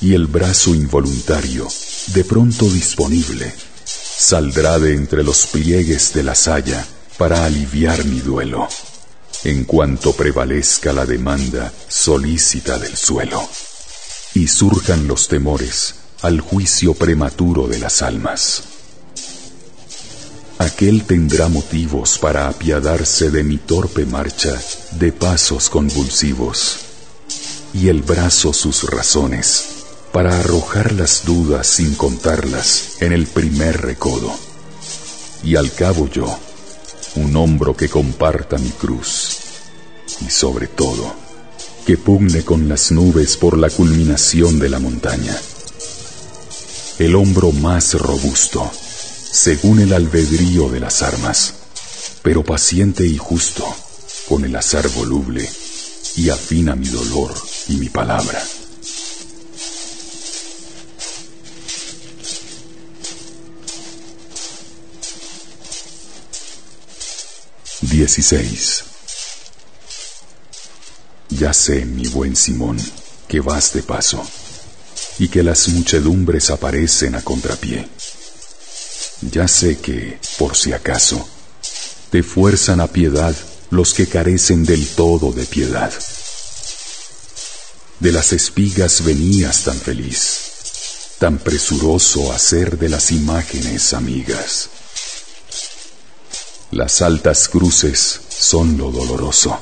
[0.00, 1.68] Y el brazo involuntario,
[2.08, 6.86] de pronto disponible, saldrá de entre los pliegues de la saya
[7.18, 8.68] para aliviar mi duelo,
[9.44, 13.48] en cuanto prevalezca la demanda solícita del suelo,
[14.34, 18.62] y surjan los temores al juicio prematuro de las almas.
[20.58, 24.60] Aquel tendrá motivos para apiadarse de mi torpe marcha
[24.92, 26.78] de pasos convulsivos,
[27.72, 29.78] y el brazo sus razones
[30.12, 34.32] para arrojar las dudas sin contarlas en el primer recodo.
[35.44, 36.36] Y al cabo yo,
[37.14, 39.36] un hombro que comparta mi cruz.
[40.26, 41.14] Y sobre todo,
[41.86, 45.36] que pugne con las nubes por la culminación de la montaña.
[46.98, 48.68] El hombro más robusto,
[49.30, 51.54] según el albedrío de las armas,
[52.22, 53.66] pero paciente y justo,
[54.28, 55.48] con el azar voluble,
[56.16, 57.34] y afina mi dolor
[57.68, 58.42] y mi palabra.
[67.80, 68.84] 16.
[71.30, 72.76] Ya sé, mi buen Simón,
[73.28, 74.24] que vas de paso
[75.18, 77.88] y que las muchedumbres aparecen a contrapié.
[79.20, 81.28] Ya sé que, por si acaso,
[82.10, 83.34] te fuerzan a piedad
[83.70, 85.92] los que carecen del todo de piedad.
[88.00, 94.70] De las espigas venías tan feliz, tan presuroso a ser de las imágenes amigas.
[96.70, 99.58] Las altas cruces son lo doloroso,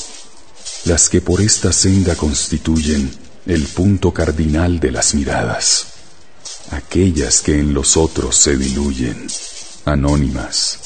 [0.85, 3.11] las que por esta senda constituyen
[3.47, 5.87] el punto cardinal de las miradas,
[6.71, 9.27] aquellas que en los otros se diluyen,
[9.85, 10.79] anónimas,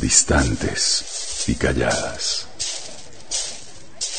[0.00, 1.04] distantes
[1.46, 2.46] y calladas.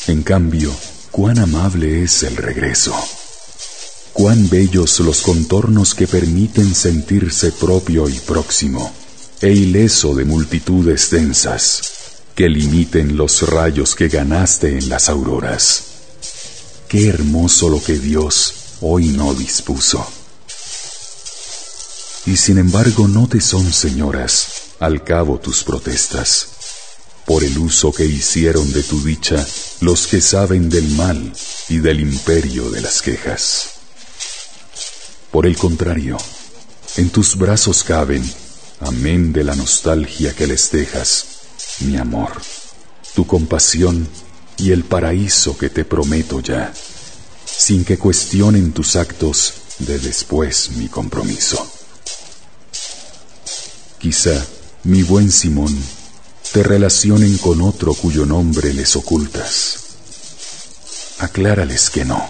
[0.06, 0.74] En cambio,
[1.10, 2.94] cuán amable es el regreso,
[4.12, 8.92] cuán bellos los contornos que permiten sentirse propio y próximo
[9.40, 11.82] e ileso de multitudes densas
[12.34, 15.84] que limiten los rayos que ganaste en las auroras.
[16.88, 20.17] Qué hermoso lo que Dios hoy no dispuso.
[22.28, 26.48] Y sin embargo no te son señoras al cabo tus protestas,
[27.24, 29.46] por el uso que hicieron de tu dicha
[29.80, 31.32] los que saben del mal
[31.70, 33.70] y del imperio de las quejas.
[35.30, 36.18] Por el contrario,
[36.98, 38.22] en tus brazos caben
[38.80, 41.24] amén de la nostalgia que les dejas,
[41.80, 42.32] mi amor,
[43.14, 44.06] tu compasión
[44.58, 46.74] y el paraíso que te prometo ya,
[47.46, 51.77] sin que cuestionen tus actos de después mi compromiso.
[53.98, 54.46] Quizá,
[54.84, 55.76] mi buen Simón,
[56.52, 59.78] te relacionen con otro cuyo nombre les ocultas.
[61.18, 62.24] Aclárales que no.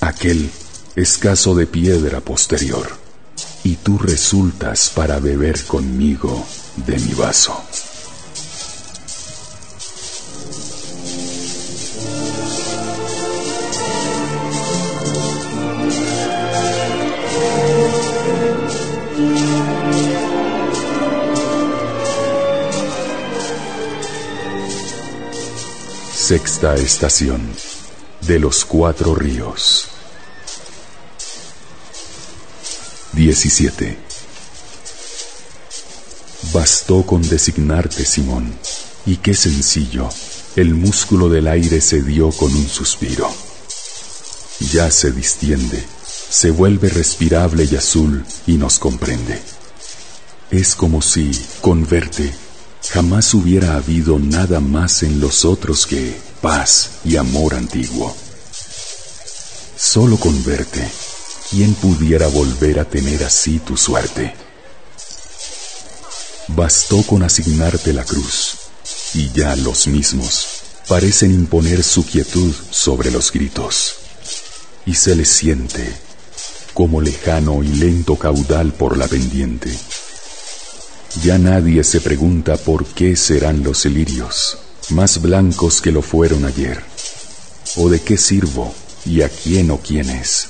[0.00, 0.50] Aquel
[0.96, 2.88] es caso de piedra posterior
[3.64, 6.46] y tú resultas para beber conmigo
[6.86, 7.62] de mi vaso.
[26.30, 27.40] Sexta estación
[28.20, 29.88] de los cuatro ríos.
[33.14, 33.98] 17.
[36.52, 38.54] Bastó con designarte, Simón,
[39.06, 40.08] y qué sencillo,
[40.54, 43.28] el músculo del aire se dio con un suspiro.
[44.72, 45.84] Ya se distiende,
[46.28, 49.42] se vuelve respirable y azul y nos comprende.
[50.52, 52.32] Es como si, con verte,
[52.88, 58.14] jamás hubiera habido nada más en los otros que paz y amor antiguo.
[59.76, 60.90] Solo con verte,
[61.50, 64.34] ¿quién pudiera volver a tener así tu suerte?
[66.48, 68.56] Bastó con asignarte la cruz,
[69.14, 70.46] y ya los mismos
[70.88, 73.94] parecen imponer su quietud sobre los gritos,
[74.84, 75.96] y se les siente
[76.74, 79.76] como lejano y lento caudal por la pendiente
[81.22, 84.58] ya nadie se pregunta por qué serán los lirios
[84.90, 86.82] más blancos que lo fueron ayer.
[87.76, 90.48] ¿O de qué sirvo y a quién o quién es?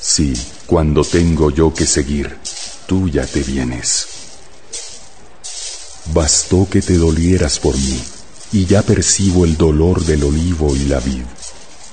[0.00, 0.34] Si,
[0.66, 2.36] cuando tengo yo que seguir,
[2.86, 4.06] tú ya te vienes.
[6.14, 8.00] Bastó que te dolieras por mí,
[8.52, 11.24] y ya percibo el dolor del olivo y la vid,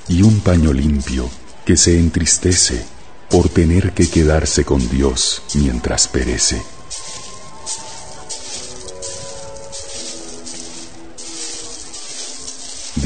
[0.08, 1.30] y un paño limpio
[1.66, 2.86] que se entristece
[3.30, 6.62] por tener que quedarse con Dios mientras perece.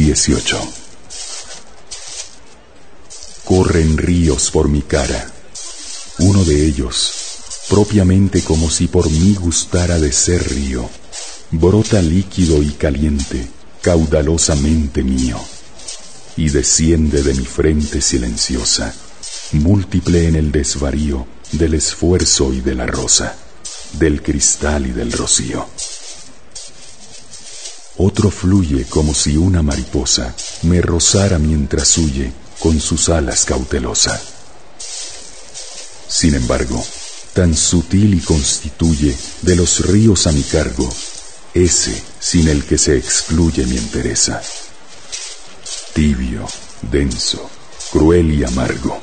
[0.10, 0.60] 18.
[3.46, 5.32] Corren ríos por mi cara,
[6.18, 7.12] uno de ellos,
[7.70, 10.90] propiamente como si por mí gustara de ser río,
[11.52, 13.48] brota líquido y caliente,
[13.84, 15.40] caudalosamente mío,
[16.36, 18.92] y desciende de mi frente silenciosa,
[19.52, 23.36] múltiple en el desvarío del esfuerzo y de la rosa,
[23.94, 25.68] del cristal y del rocío.
[28.02, 34.22] Otro fluye como si una mariposa me rozara mientras huye con sus alas cautelosa.
[36.08, 36.82] Sin embargo,
[37.34, 40.90] tan sutil y constituye de los ríos a mi cargo
[41.54, 44.42] ese sin el que se excluye mi entereza.
[45.94, 46.48] Tibio,
[46.82, 47.50] denso,
[47.92, 48.98] cruel y amargo,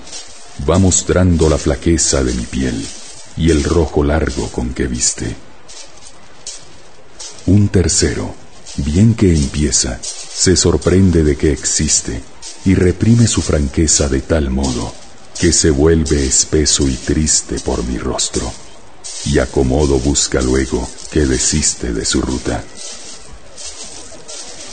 [0.68, 2.86] va mostrando la flaqueza de mi piel
[3.36, 5.36] y el rojo largo con que viste.
[7.44, 8.45] Un tercero,
[8.78, 12.22] bien que empieza, se sorprende de que existe
[12.64, 14.92] y reprime su franqueza de tal modo
[15.38, 18.50] que se vuelve espeso y triste por mi rostro,
[19.26, 22.64] y acomodo busca luego que desiste de su ruta.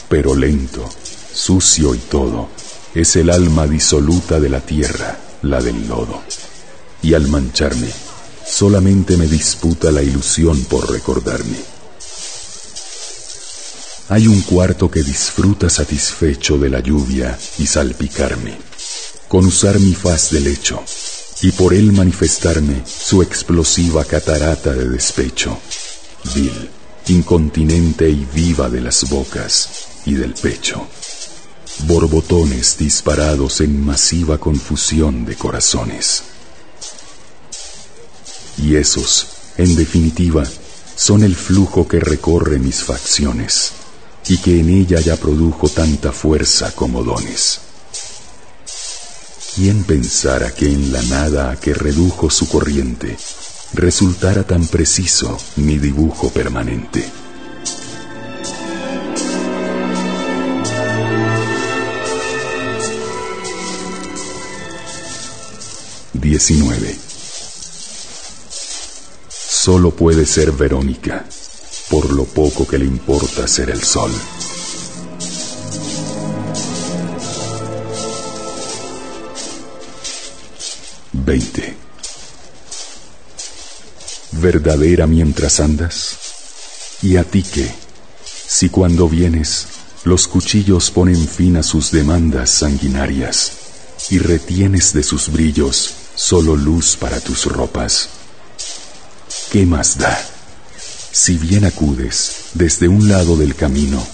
[0.08, 0.88] Pero lento,
[1.32, 2.48] sucio y todo,
[2.94, 6.22] es el alma disoluta de la tierra, la del lodo,
[7.02, 7.90] y al mancharme,
[8.46, 11.73] solamente me disputa la ilusión por recordarme
[14.08, 18.58] hay un cuarto que disfruta satisfecho de la lluvia y salpicarme,
[19.28, 20.82] con usar mi faz de lecho,
[21.40, 25.58] y por él manifestarme su explosiva catarata de despecho,
[26.34, 26.70] vil,
[27.08, 29.68] incontinente y viva de las bocas
[30.04, 30.86] y del pecho.
[31.86, 36.22] Borbotones disparados en masiva confusión de corazones.
[38.58, 39.26] Y esos,
[39.56, 40.44] en definitiva,
[40.94, 43.72] son el flujo que recorre mis facciones
[44.28, 47.60] y que en ella ya produjo tanta fuerza como dones.
[49.54, 53.16] ¿Quién pensara que en la nada a que redujo su corriente
[53.74, 57.08] resultara tan preciso mi dibujo permanente?
[66.14, 66.96] Diecinueve.
[69.28, 71.24] Solo puede ser Verónica
[71.94, 74.10] por lo poco que le importa ser el sol.
[81.12, 81.76] Veinte.
[84.32, 86.16] ¿Verdadera mientras andas?
[87.00, 87.72] ¿Y a ti qué?
[88.24, 89.68] Si cuando vienes
[90.02, 93.52] los cuchillos ponen fin a sus demandas sanguinarias
[94.10, 98.08] y retienes de sus brillos solo luz para tus ropas,
[99.52, 100.33] ¿qué más da?
[101.16, 104.04] Si bien acudes desde un lado del camino,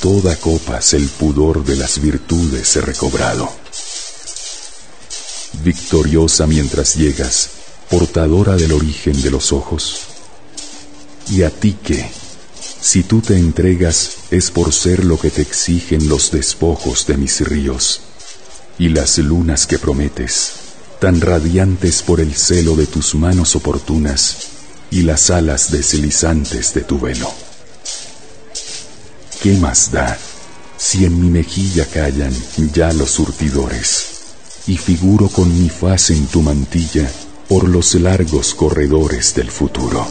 [0.00, 3.52] toda copas el pudor de las virtudes he recobrado.
[5.62, 7.50] Victoriosa mientras llegas,
[7.90, 9.98] portadora del origen de los ojos.
[11.28, 12.10] ¿Y a ti qué?
[12.80, 17.42] Si tú te entregas es por ser lo que te exigen los despojos de mis
[17.42, 18.00] ríos
[18.78, 20.52] y las lunas que prometes,
[21.00, 24.59] tan radiantes por el celo de tus manos oportunas,
[24.90, 27.32] y las alas deslizantes de tu velo.
[29.42, 30.18] ¿Qué más da
[30.80, 32.32] si en mi mejilla callan
[32.72, 34.06] ya los surtidores,
[34.66, 37.06] y figuro con mi faz en tu mantilla
[37.48, 40.06] por los largos corredores del futuro.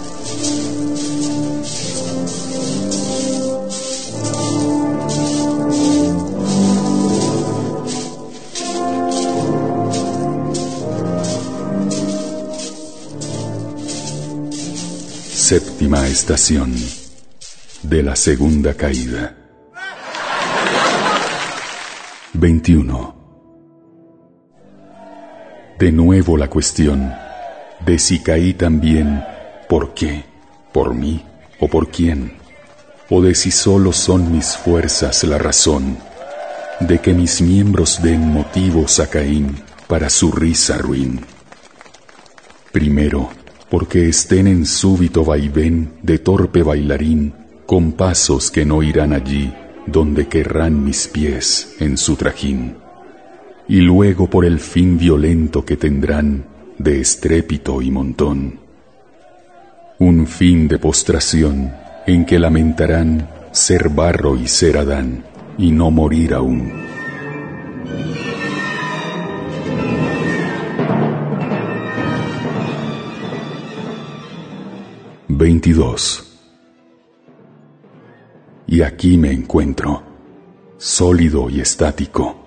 [15.50, 16.76] Séptima estación
[17.82, 19.36] de la segunda caída.
[22.34, 23.16] 21.
[25.80, 27.12] De nuevo la cuestión
[27.84, 29.26] de si caí también,
[29.68, 30.24] ¿por qué?
[30.72, 31.26] ¿Por mí
[31.60, 32.38] o por quién?
[33.10, 35.98] ¿O de si solo son mis fuerzas la razón
[36.80, 41.26] de que mis miembros den motivos a Caín para su risa ruin?
[42.72, 43.32] Primero,
[43.70, 47.34] porque estén en súbito vaivén de torpe bailarín,
[47.66, 49.54] con pasos que no irán allí
[49.86, 52.78] donde querrán mis pies en su trajín,
[53.68, 56.46] y luego por el fin violento que tendrán
[56.78, 58.60] de estrépito y montón,
[60.00, 61.74] un fin de postración
[62.08, 65.26] en que lamentarán ser barro y ser Adán,
[65.58, 66.89] y no morir aún.
[75.40, 76.26] 22.
[78.68, 80.04] Y aquí me encuentro,
[80.78, 82.46] sólido y estático,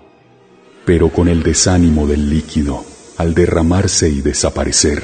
[0.85, 2.85] pero con el desánimo del líquido
[3.17, 5.01] al derramarse y desaparecer,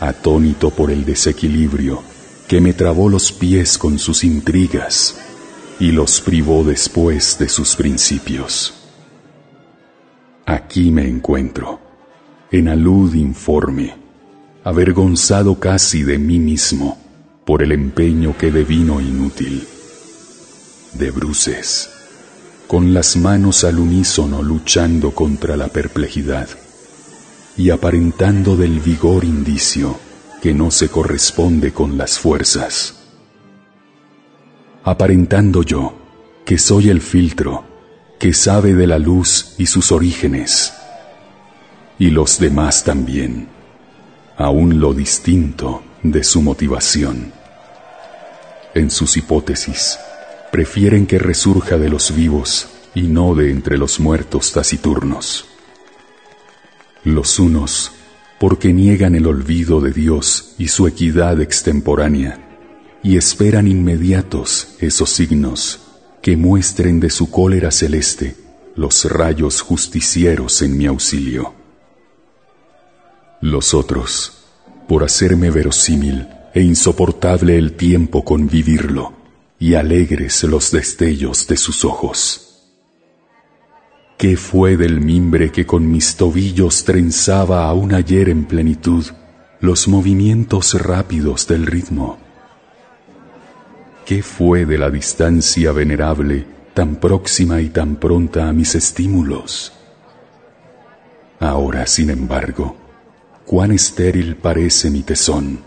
[0.00, 2.02] atónito por el desequilibrio
[2.46, 5.18] que me trabó los pies con sus intrigas
[5.80, 8.74] y los privó después de sus principios.
[10.44, 11.80] Aquí me encuentro,
[12.50, 14.01] en alud informe,
[14.64, 16.98] avergonzado casi de mí mismo
[17.44, 19.66] por el empeño que devino inútil.
[20.94, 21.90] De bruces,
[22.68, 26.48] con las manos al unísono luchando contra la perplejidad
[27.56, 29.98] y aparentando del vigor indicio
[30.40, 32.94] que no se corresponde con las fuerzas.
[34.84, 35.94] Aparentando yo
[36.44, 37.64] que soy el filtro
[38.18, 40.72] que sabe de la luz y sus orígenes,
[41.98, 43.48] y los demás también
[44.42, 47.32] aún lo distinto de su motivación.
[48.74, 49.98] En sus hipótesis,
[50.50, 55.46] prefieren que resurja de los vivos y no de entre los muertos taciturnos.
[57.04, 57.92] Los unos,
[58.40, 62.58] porque niegan el olvido de Dios y su equidad extemporánea,
[63.02, 65.80] y esperan inmediatos esos signos
[66.20, 68.36] que muestren de su cólera celeste
[68.74, 71.61] los rayos justicieros en mi auxilio.
[73.42, 74.44] Los otros,
[74.86, 79.14] por hacerme verosímil e insoportable el tiempo con vivirlo,
[79.58, 82.68] y alegres los destellos de sus ojos.
[84.16, 89.06] ¿Qué fue del mimbre que con mis tobillos trenzaba aún ayer en plenitud
[89.58, 92.18] los movimientos rápidos del ritmo?
[94.06, 99.72] ¿Qué fue de la distancia venerable tan próxima y tan pronta a mis estímulos?
[101.40, 102.76] Ahora, sin embargo,
[103.46, 105.60] cuán estéril parece mi tesón,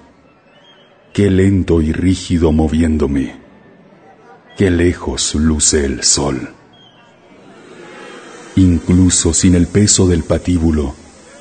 [1.13, 3.35] qué lento y rígido moviéndome,
[4.57, 6.49] qué lejos luce el sol.
[8.55, 10.95] Incluso sin el peso del patíbulo,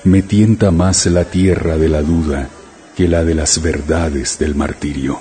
[0.05, 2.51] me tienta más la tierra de la duda
[2.97, 5.18] que la de las verdades del martirio.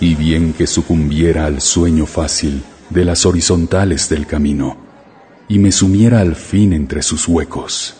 [0.00, 4.76] Y bien que sucumbiera al sueño fácil de las horizontales del camino,
[5.48, 7.96] y me sumiera al fin entre sus huecos,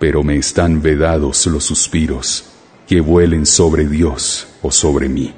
[0.00, 2.46] pero me están vedados los suspiros
[2.88, 5.32] que vuelen sobre Dios o sobre mí.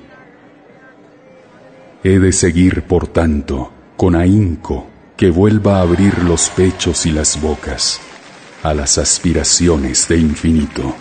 [2.04, 4.86] He de seguir, por tanto, con ahínco
[5.16, 8.00] que vuelva a abrir los pechos y las bocas
[8.62, 10.94] a las aspiraciones de infinito.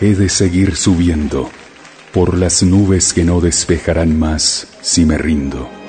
[0.00, 1.50] He de seguir subiendo
[2.12, 5.81] por las nubes que no despejarán más si me rindo.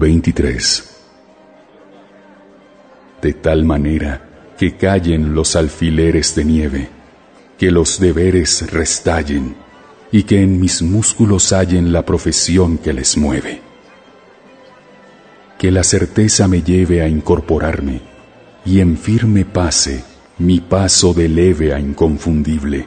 [0.00, 0.96] 23.
[3.20, 6.88] De tal manera que callen los alfileres de nieve,
[7.58, 9.56] que los deberes restallen
[10.10, 13.60] y que en mis músculos hallen la profesión que les mueve.
[15.58, 18.00] Que la certeza me lleve a incorporarme
[18.64, 20.02] y en firme pase
[20.38, 22.86] mi paso de leve a inconfundible,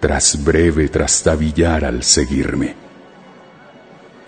[0.00, 2.74] tras breve trastabillar al seguirme.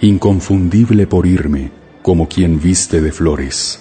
[0.02, 3.80] Inconfundible por irme, como quien viste de flores,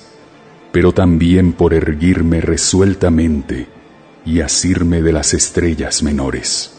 [0.71, 3.67] pero también por erguirme resueltamente
[4.25, 6.73] y asirme de las estrellas menores.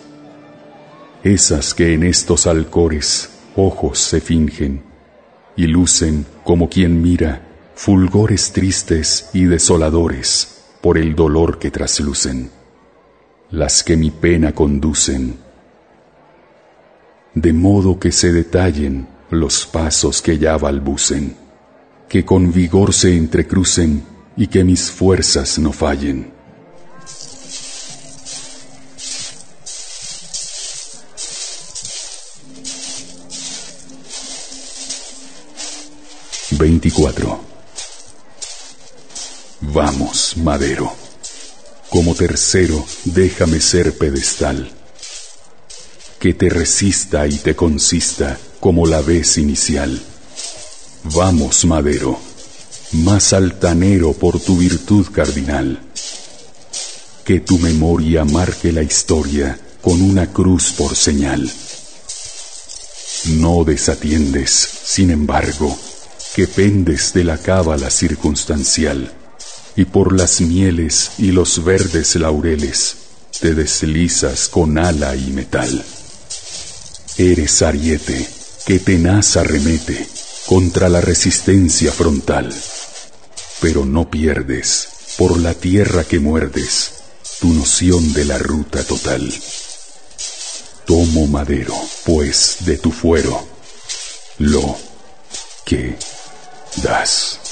[1.22, 4.82] Esas que en estos alcores ojos se fingen
[5.56, 7.42] y lucen como quien mira
[7.74, 12.50] fulgores tristes y desoladores por el dolor que traslucen,
[13.50, 15.36] las que mi pena conducen,
[17.34, 21.36] de modo que se detallen los pasos que ya balbucen,
[22.08, 24.04] que con vigor se entrecrucen
[24.36, 26.32] y que mis fuerzas no fallen.
[36.50, 37.40] Veinticuatro.
[39.60, 40.92] Vamos, madero.
[41.88, 44.70] Como tercero, déjame ser pedestal.
[46.18, 50.00] Que te resista y te consista como la vez inicial.
[51.04, 52.20] Vamos, madero,
[52.92, 55.80] más altanero por tu virtud cardinal.
[57.24, 61.50] Que tu memoria marque la historia con una cruz por señal.
[63.26, 64.50] No desatiendes,
[64.84, 65.76] sin embargo,
[66.34, 69.12] que pendes de la cábala circunstancial
[69.74, 72.96] y por las mieles y los verdes laureles
[73.40, 75.84] te deslizas con ala y metal.
[77.16, 80.06] Eres ariete que tenaz arremete
[80.46, 82.54] contra la resistencia frontal,
[83.60, 84.88] pero no pierdes
[85.18, 86.92] por la tierra que muerdes
[87.40, 89.32] tu noción de la ruta total.
[90.86, 93.46] Tomo madero, pues, de tu fuero,
[94.38, 94.76] lo
[95.64, 95.96] que
[96.82, 97.49] das.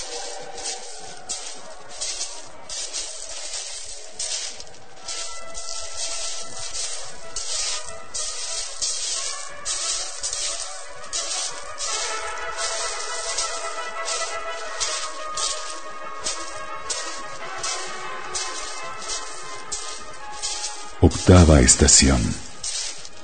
[21.11, 22.21] Octava estación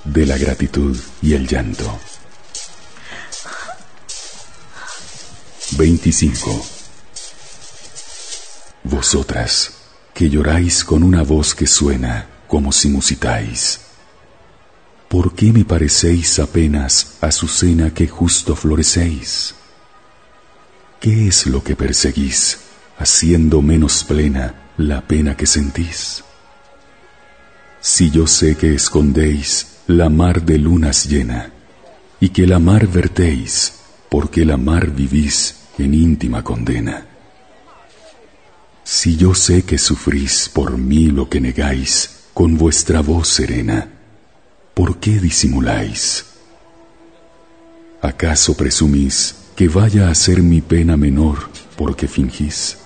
[0.04, 2.00] de la gratitud y el llanto.
[5.72, 6.66] 25.
[8.84, 9.72] Vosotras,
[10.14, 13.80] que lloráis con una voz que suena como si musitáis,
[15.10, 19.54] ¿por qué me parecéis apenas azucena que justo florecéis?
[21.00, 22.60] ¿Qué es lo que perseguís,
[22.98, 26.24] haciendo menos plena la pena que sentís?
[27.86, 31.52] Si yo sé que escondéis la mar de lunas llena,
[32.18, 33.74] y que la mar vertéis,
[34.08, 37.06] porque la mar vivís en íntima condena.
[38.84, 43.86] Si yo sé que sufrís por mí lo que negáis con vuestra voz serena,
[44.72, 46.24] ¿por qué disimuláis?
[48.00, 52.78] ¿Acaso presumís que vaya a ser mi pena menor porque fingís?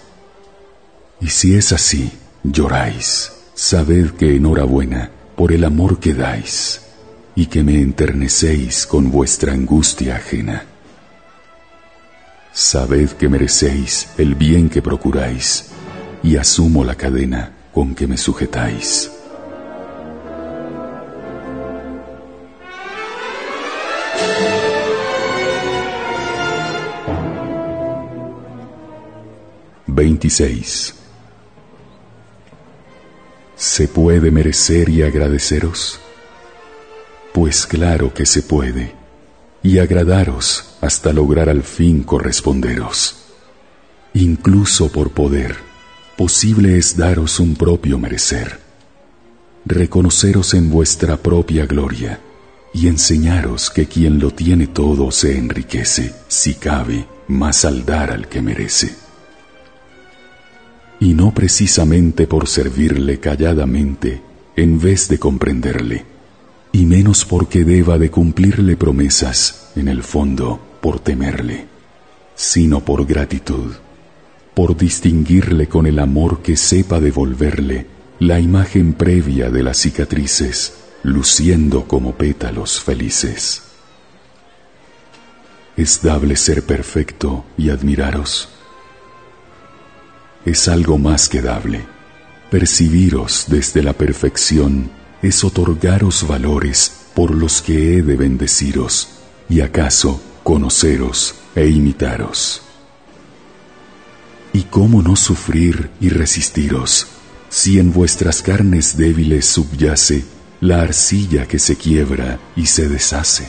[1.20, 2.10] Y si es así,
[2.42, 6.80] lloráis sabed que enhorabuena por el amor que dais
[7.34, 10.64] y que me enternecéis con vuestra angustia ajena.
[12.52, 15.70] Sabed que merecéis el bien que procuráis
[16.22, 19.10] y asumo la cadena con que me sujetáis.
[29.88, 30.94] Veintiséis.
[33.58, 35.98] ¿Se puede merecer y agradeceros?
[37.34, 38.94] Pues claro que se puede,
[39.64, 43.16] y agradaros hasta lograr al fin corresponderos.
[44.14, 45.56] Incluso por poder,
[46.16, 48.60] posible es daros un propio merecer,
[49.64, 52.20] reconoceros en vuestra propia gloria
[52.72, 58.28] y enseñaros que quien lo tiene todo se enriquece, si cabe, más al dar al
[58.28, 59.07] que merece
[61.00, 64.22] y no precisamente por servirle calladamente
[64.56, 66.04] en vez de comprenderle,
[66.72, 71.66] y menos porque deba de cumplirle promesas, en el fondo por temerle,
[72.34, 73.74] sino por gratitud,
[74.54, 77.86] por distinguirle con el amor que sepa devolverle
[78.18, 80.74] la imagen previa de las cicatrices,
[81.04, 83.62] luciendo como pétalos felices.
[85.76, 88.57] Es dable ser perfecto y admiraros
[90.48, 91.86] es algo más que dable.
[92.50, 94.90] Percibiros desde la perfección
[95.20, 99.08] es otorgaros valores por los que he de bendeciros
[99.48, 102.62] y acaso conoceros e imitaros.
[104.52, 107.06] ¿Y cómo no sufrir y resistiros
[107.50, 110.24] si en vuestras carnes débiles subyace
[110.60, 113.46] la arcilla que se quiebra y se deshace?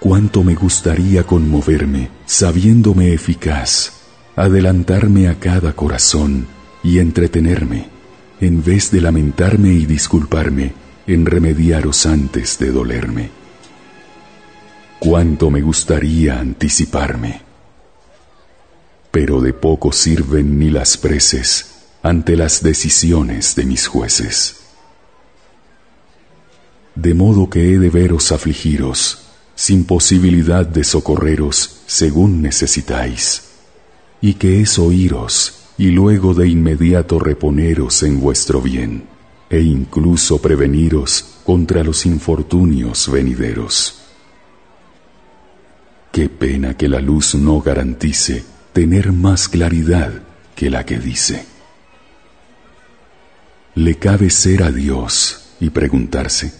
[0.00, 4.01] Cuánto me gustaría conmoverme sabiéndome eficaz
[4.36, 6.46] adelantarme a cada corazón
[6.82, 7.88] y entretenerme,
[8.40, 10.72] en vez de lamentarme y disculparme,
[11.06, 13.30] en remediaros antes de dolerme.
[14.98, 17.42] Cuánto me gustaría anticiparme.
[19.10, 24.56] Pero de poco sirven ni las preces ante las decisiones de mis jueces.
[26.94, 29.18] De modo que he de veros afligiros,
[29.54, 33.51] sin posibilidad de socorreros según necesitáis,
[34.22, 39.04] y que es oíros y luego de inmediato reponeros en vuestro bien,
[39.50, 43.98] e incluso preveniros contra los infortunios venideros.
[46.12, 50.12] Qué pena que la luz no garantice tener más claridad
[50.54, 51.44] que la que dice.
[53.74, 56.52] Le cabe ser a Dios y preguntarse.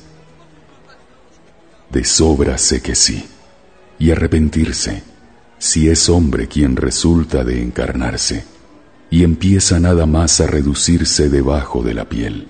[1.91, 3.25] De sobra sé que sí,
[3.99, 5.12] y arrepentirse
[5.63, 8.45] si es hombre quien resulta de encarnarse
[9.11, 12.49] y empieza nada más a reducirse debajo de la piel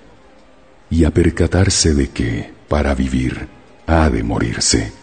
[0.89, 3.49] y a percatarse de que, para vivir,
[3.85, 4.93] ha de morirse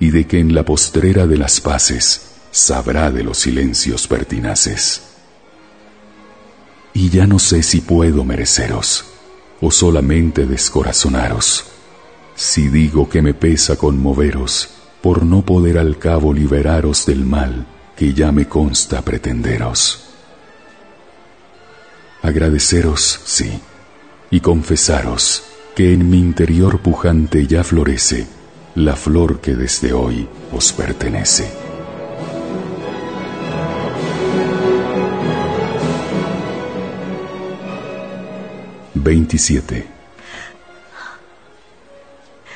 [0.00, 5.02] y de que en la postrera de las paces sabrá de los silencios pertinaces.
[6.94, 9.04] Y ya no sé si puedo mereceros
[9.60, 11.66] o solamente descorazonaros,
[12.36, 14.75] si digo que me pesa conmoveros
[15.06, 20.02] por no poder al cabo liberaros del mal que ya me consta pretenderos
[22.22, 23.60] agradeceros, sí,
[24.32, 25.44] y confesaros
[25.76, 28.26] que en mi interior pujante ya florece
[28.74, 31.52] la flor que desde hoy os pertenece.
[38.92, 39.95] Veintisiete.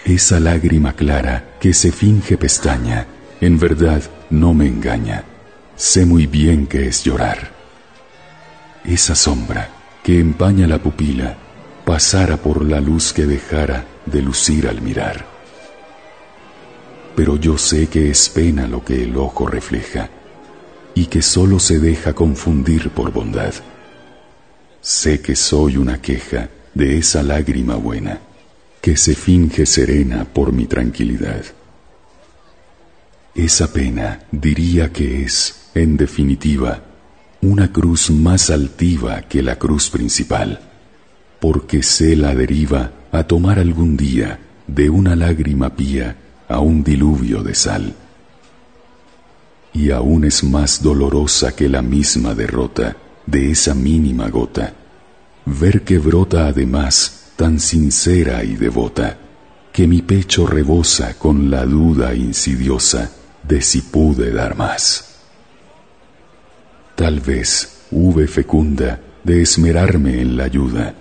[0.05, 3.07] Esa lágrima clara que se finge pestaña,
[3.41, 5.25] en verdad no me engaña.
[5.77, 7.61] Sé muy bien que es llorar
[8.85, 9.69] esa sombra
[10.03, 11.37] que empaña la pupila
[11.85, 15.27] pasara por la luz que dejara de lucir al mirar.
[17.15, 20.09] Pero yo sé que es pena lo que el ojo refleja
[20.95, 23.55] y que solo se deja confundir por bondad.
[24.81, 28.21] Sé que soy una queja de esa lágrima buena
[28.81, 31.45] que se finge serena por mi tranquilidad.
[33.35, 36.83] Esa pena diría que es, en definitiva,
[37.43, 40.61] una cruz más altiva que la cruz principal,
[41.41, 46.17] porque sé la deriva a tomar algún día de una lágrima pía
[46.49, 47.95] a un diluvio de sal.
[49.73, 54.75] Y aún es más dolorosa que la misma derrota de esa mínima gota,
[55.47, 59.17] ver que brota además tan sincera y devota,
[59.73, 63.11] que mi pecho rebosa con la duda insidiosa
[63.43, 65.21] de si pude dar más.
[66.95, 70.95] Tal vez hube fecunda de esmerarme en la ayuda.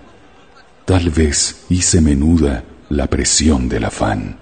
[0.86, 4.38] Tal vez hice menuda la presión del afán.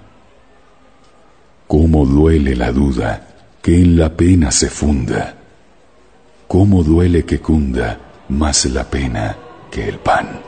[1.66, 3.26] Cómo duele la duda
[3.60, 5.34] que en la pena se funda.
[6.46, 9.36] Cómo duele que cunda más la pena
[9.68, 10.47] que el pan.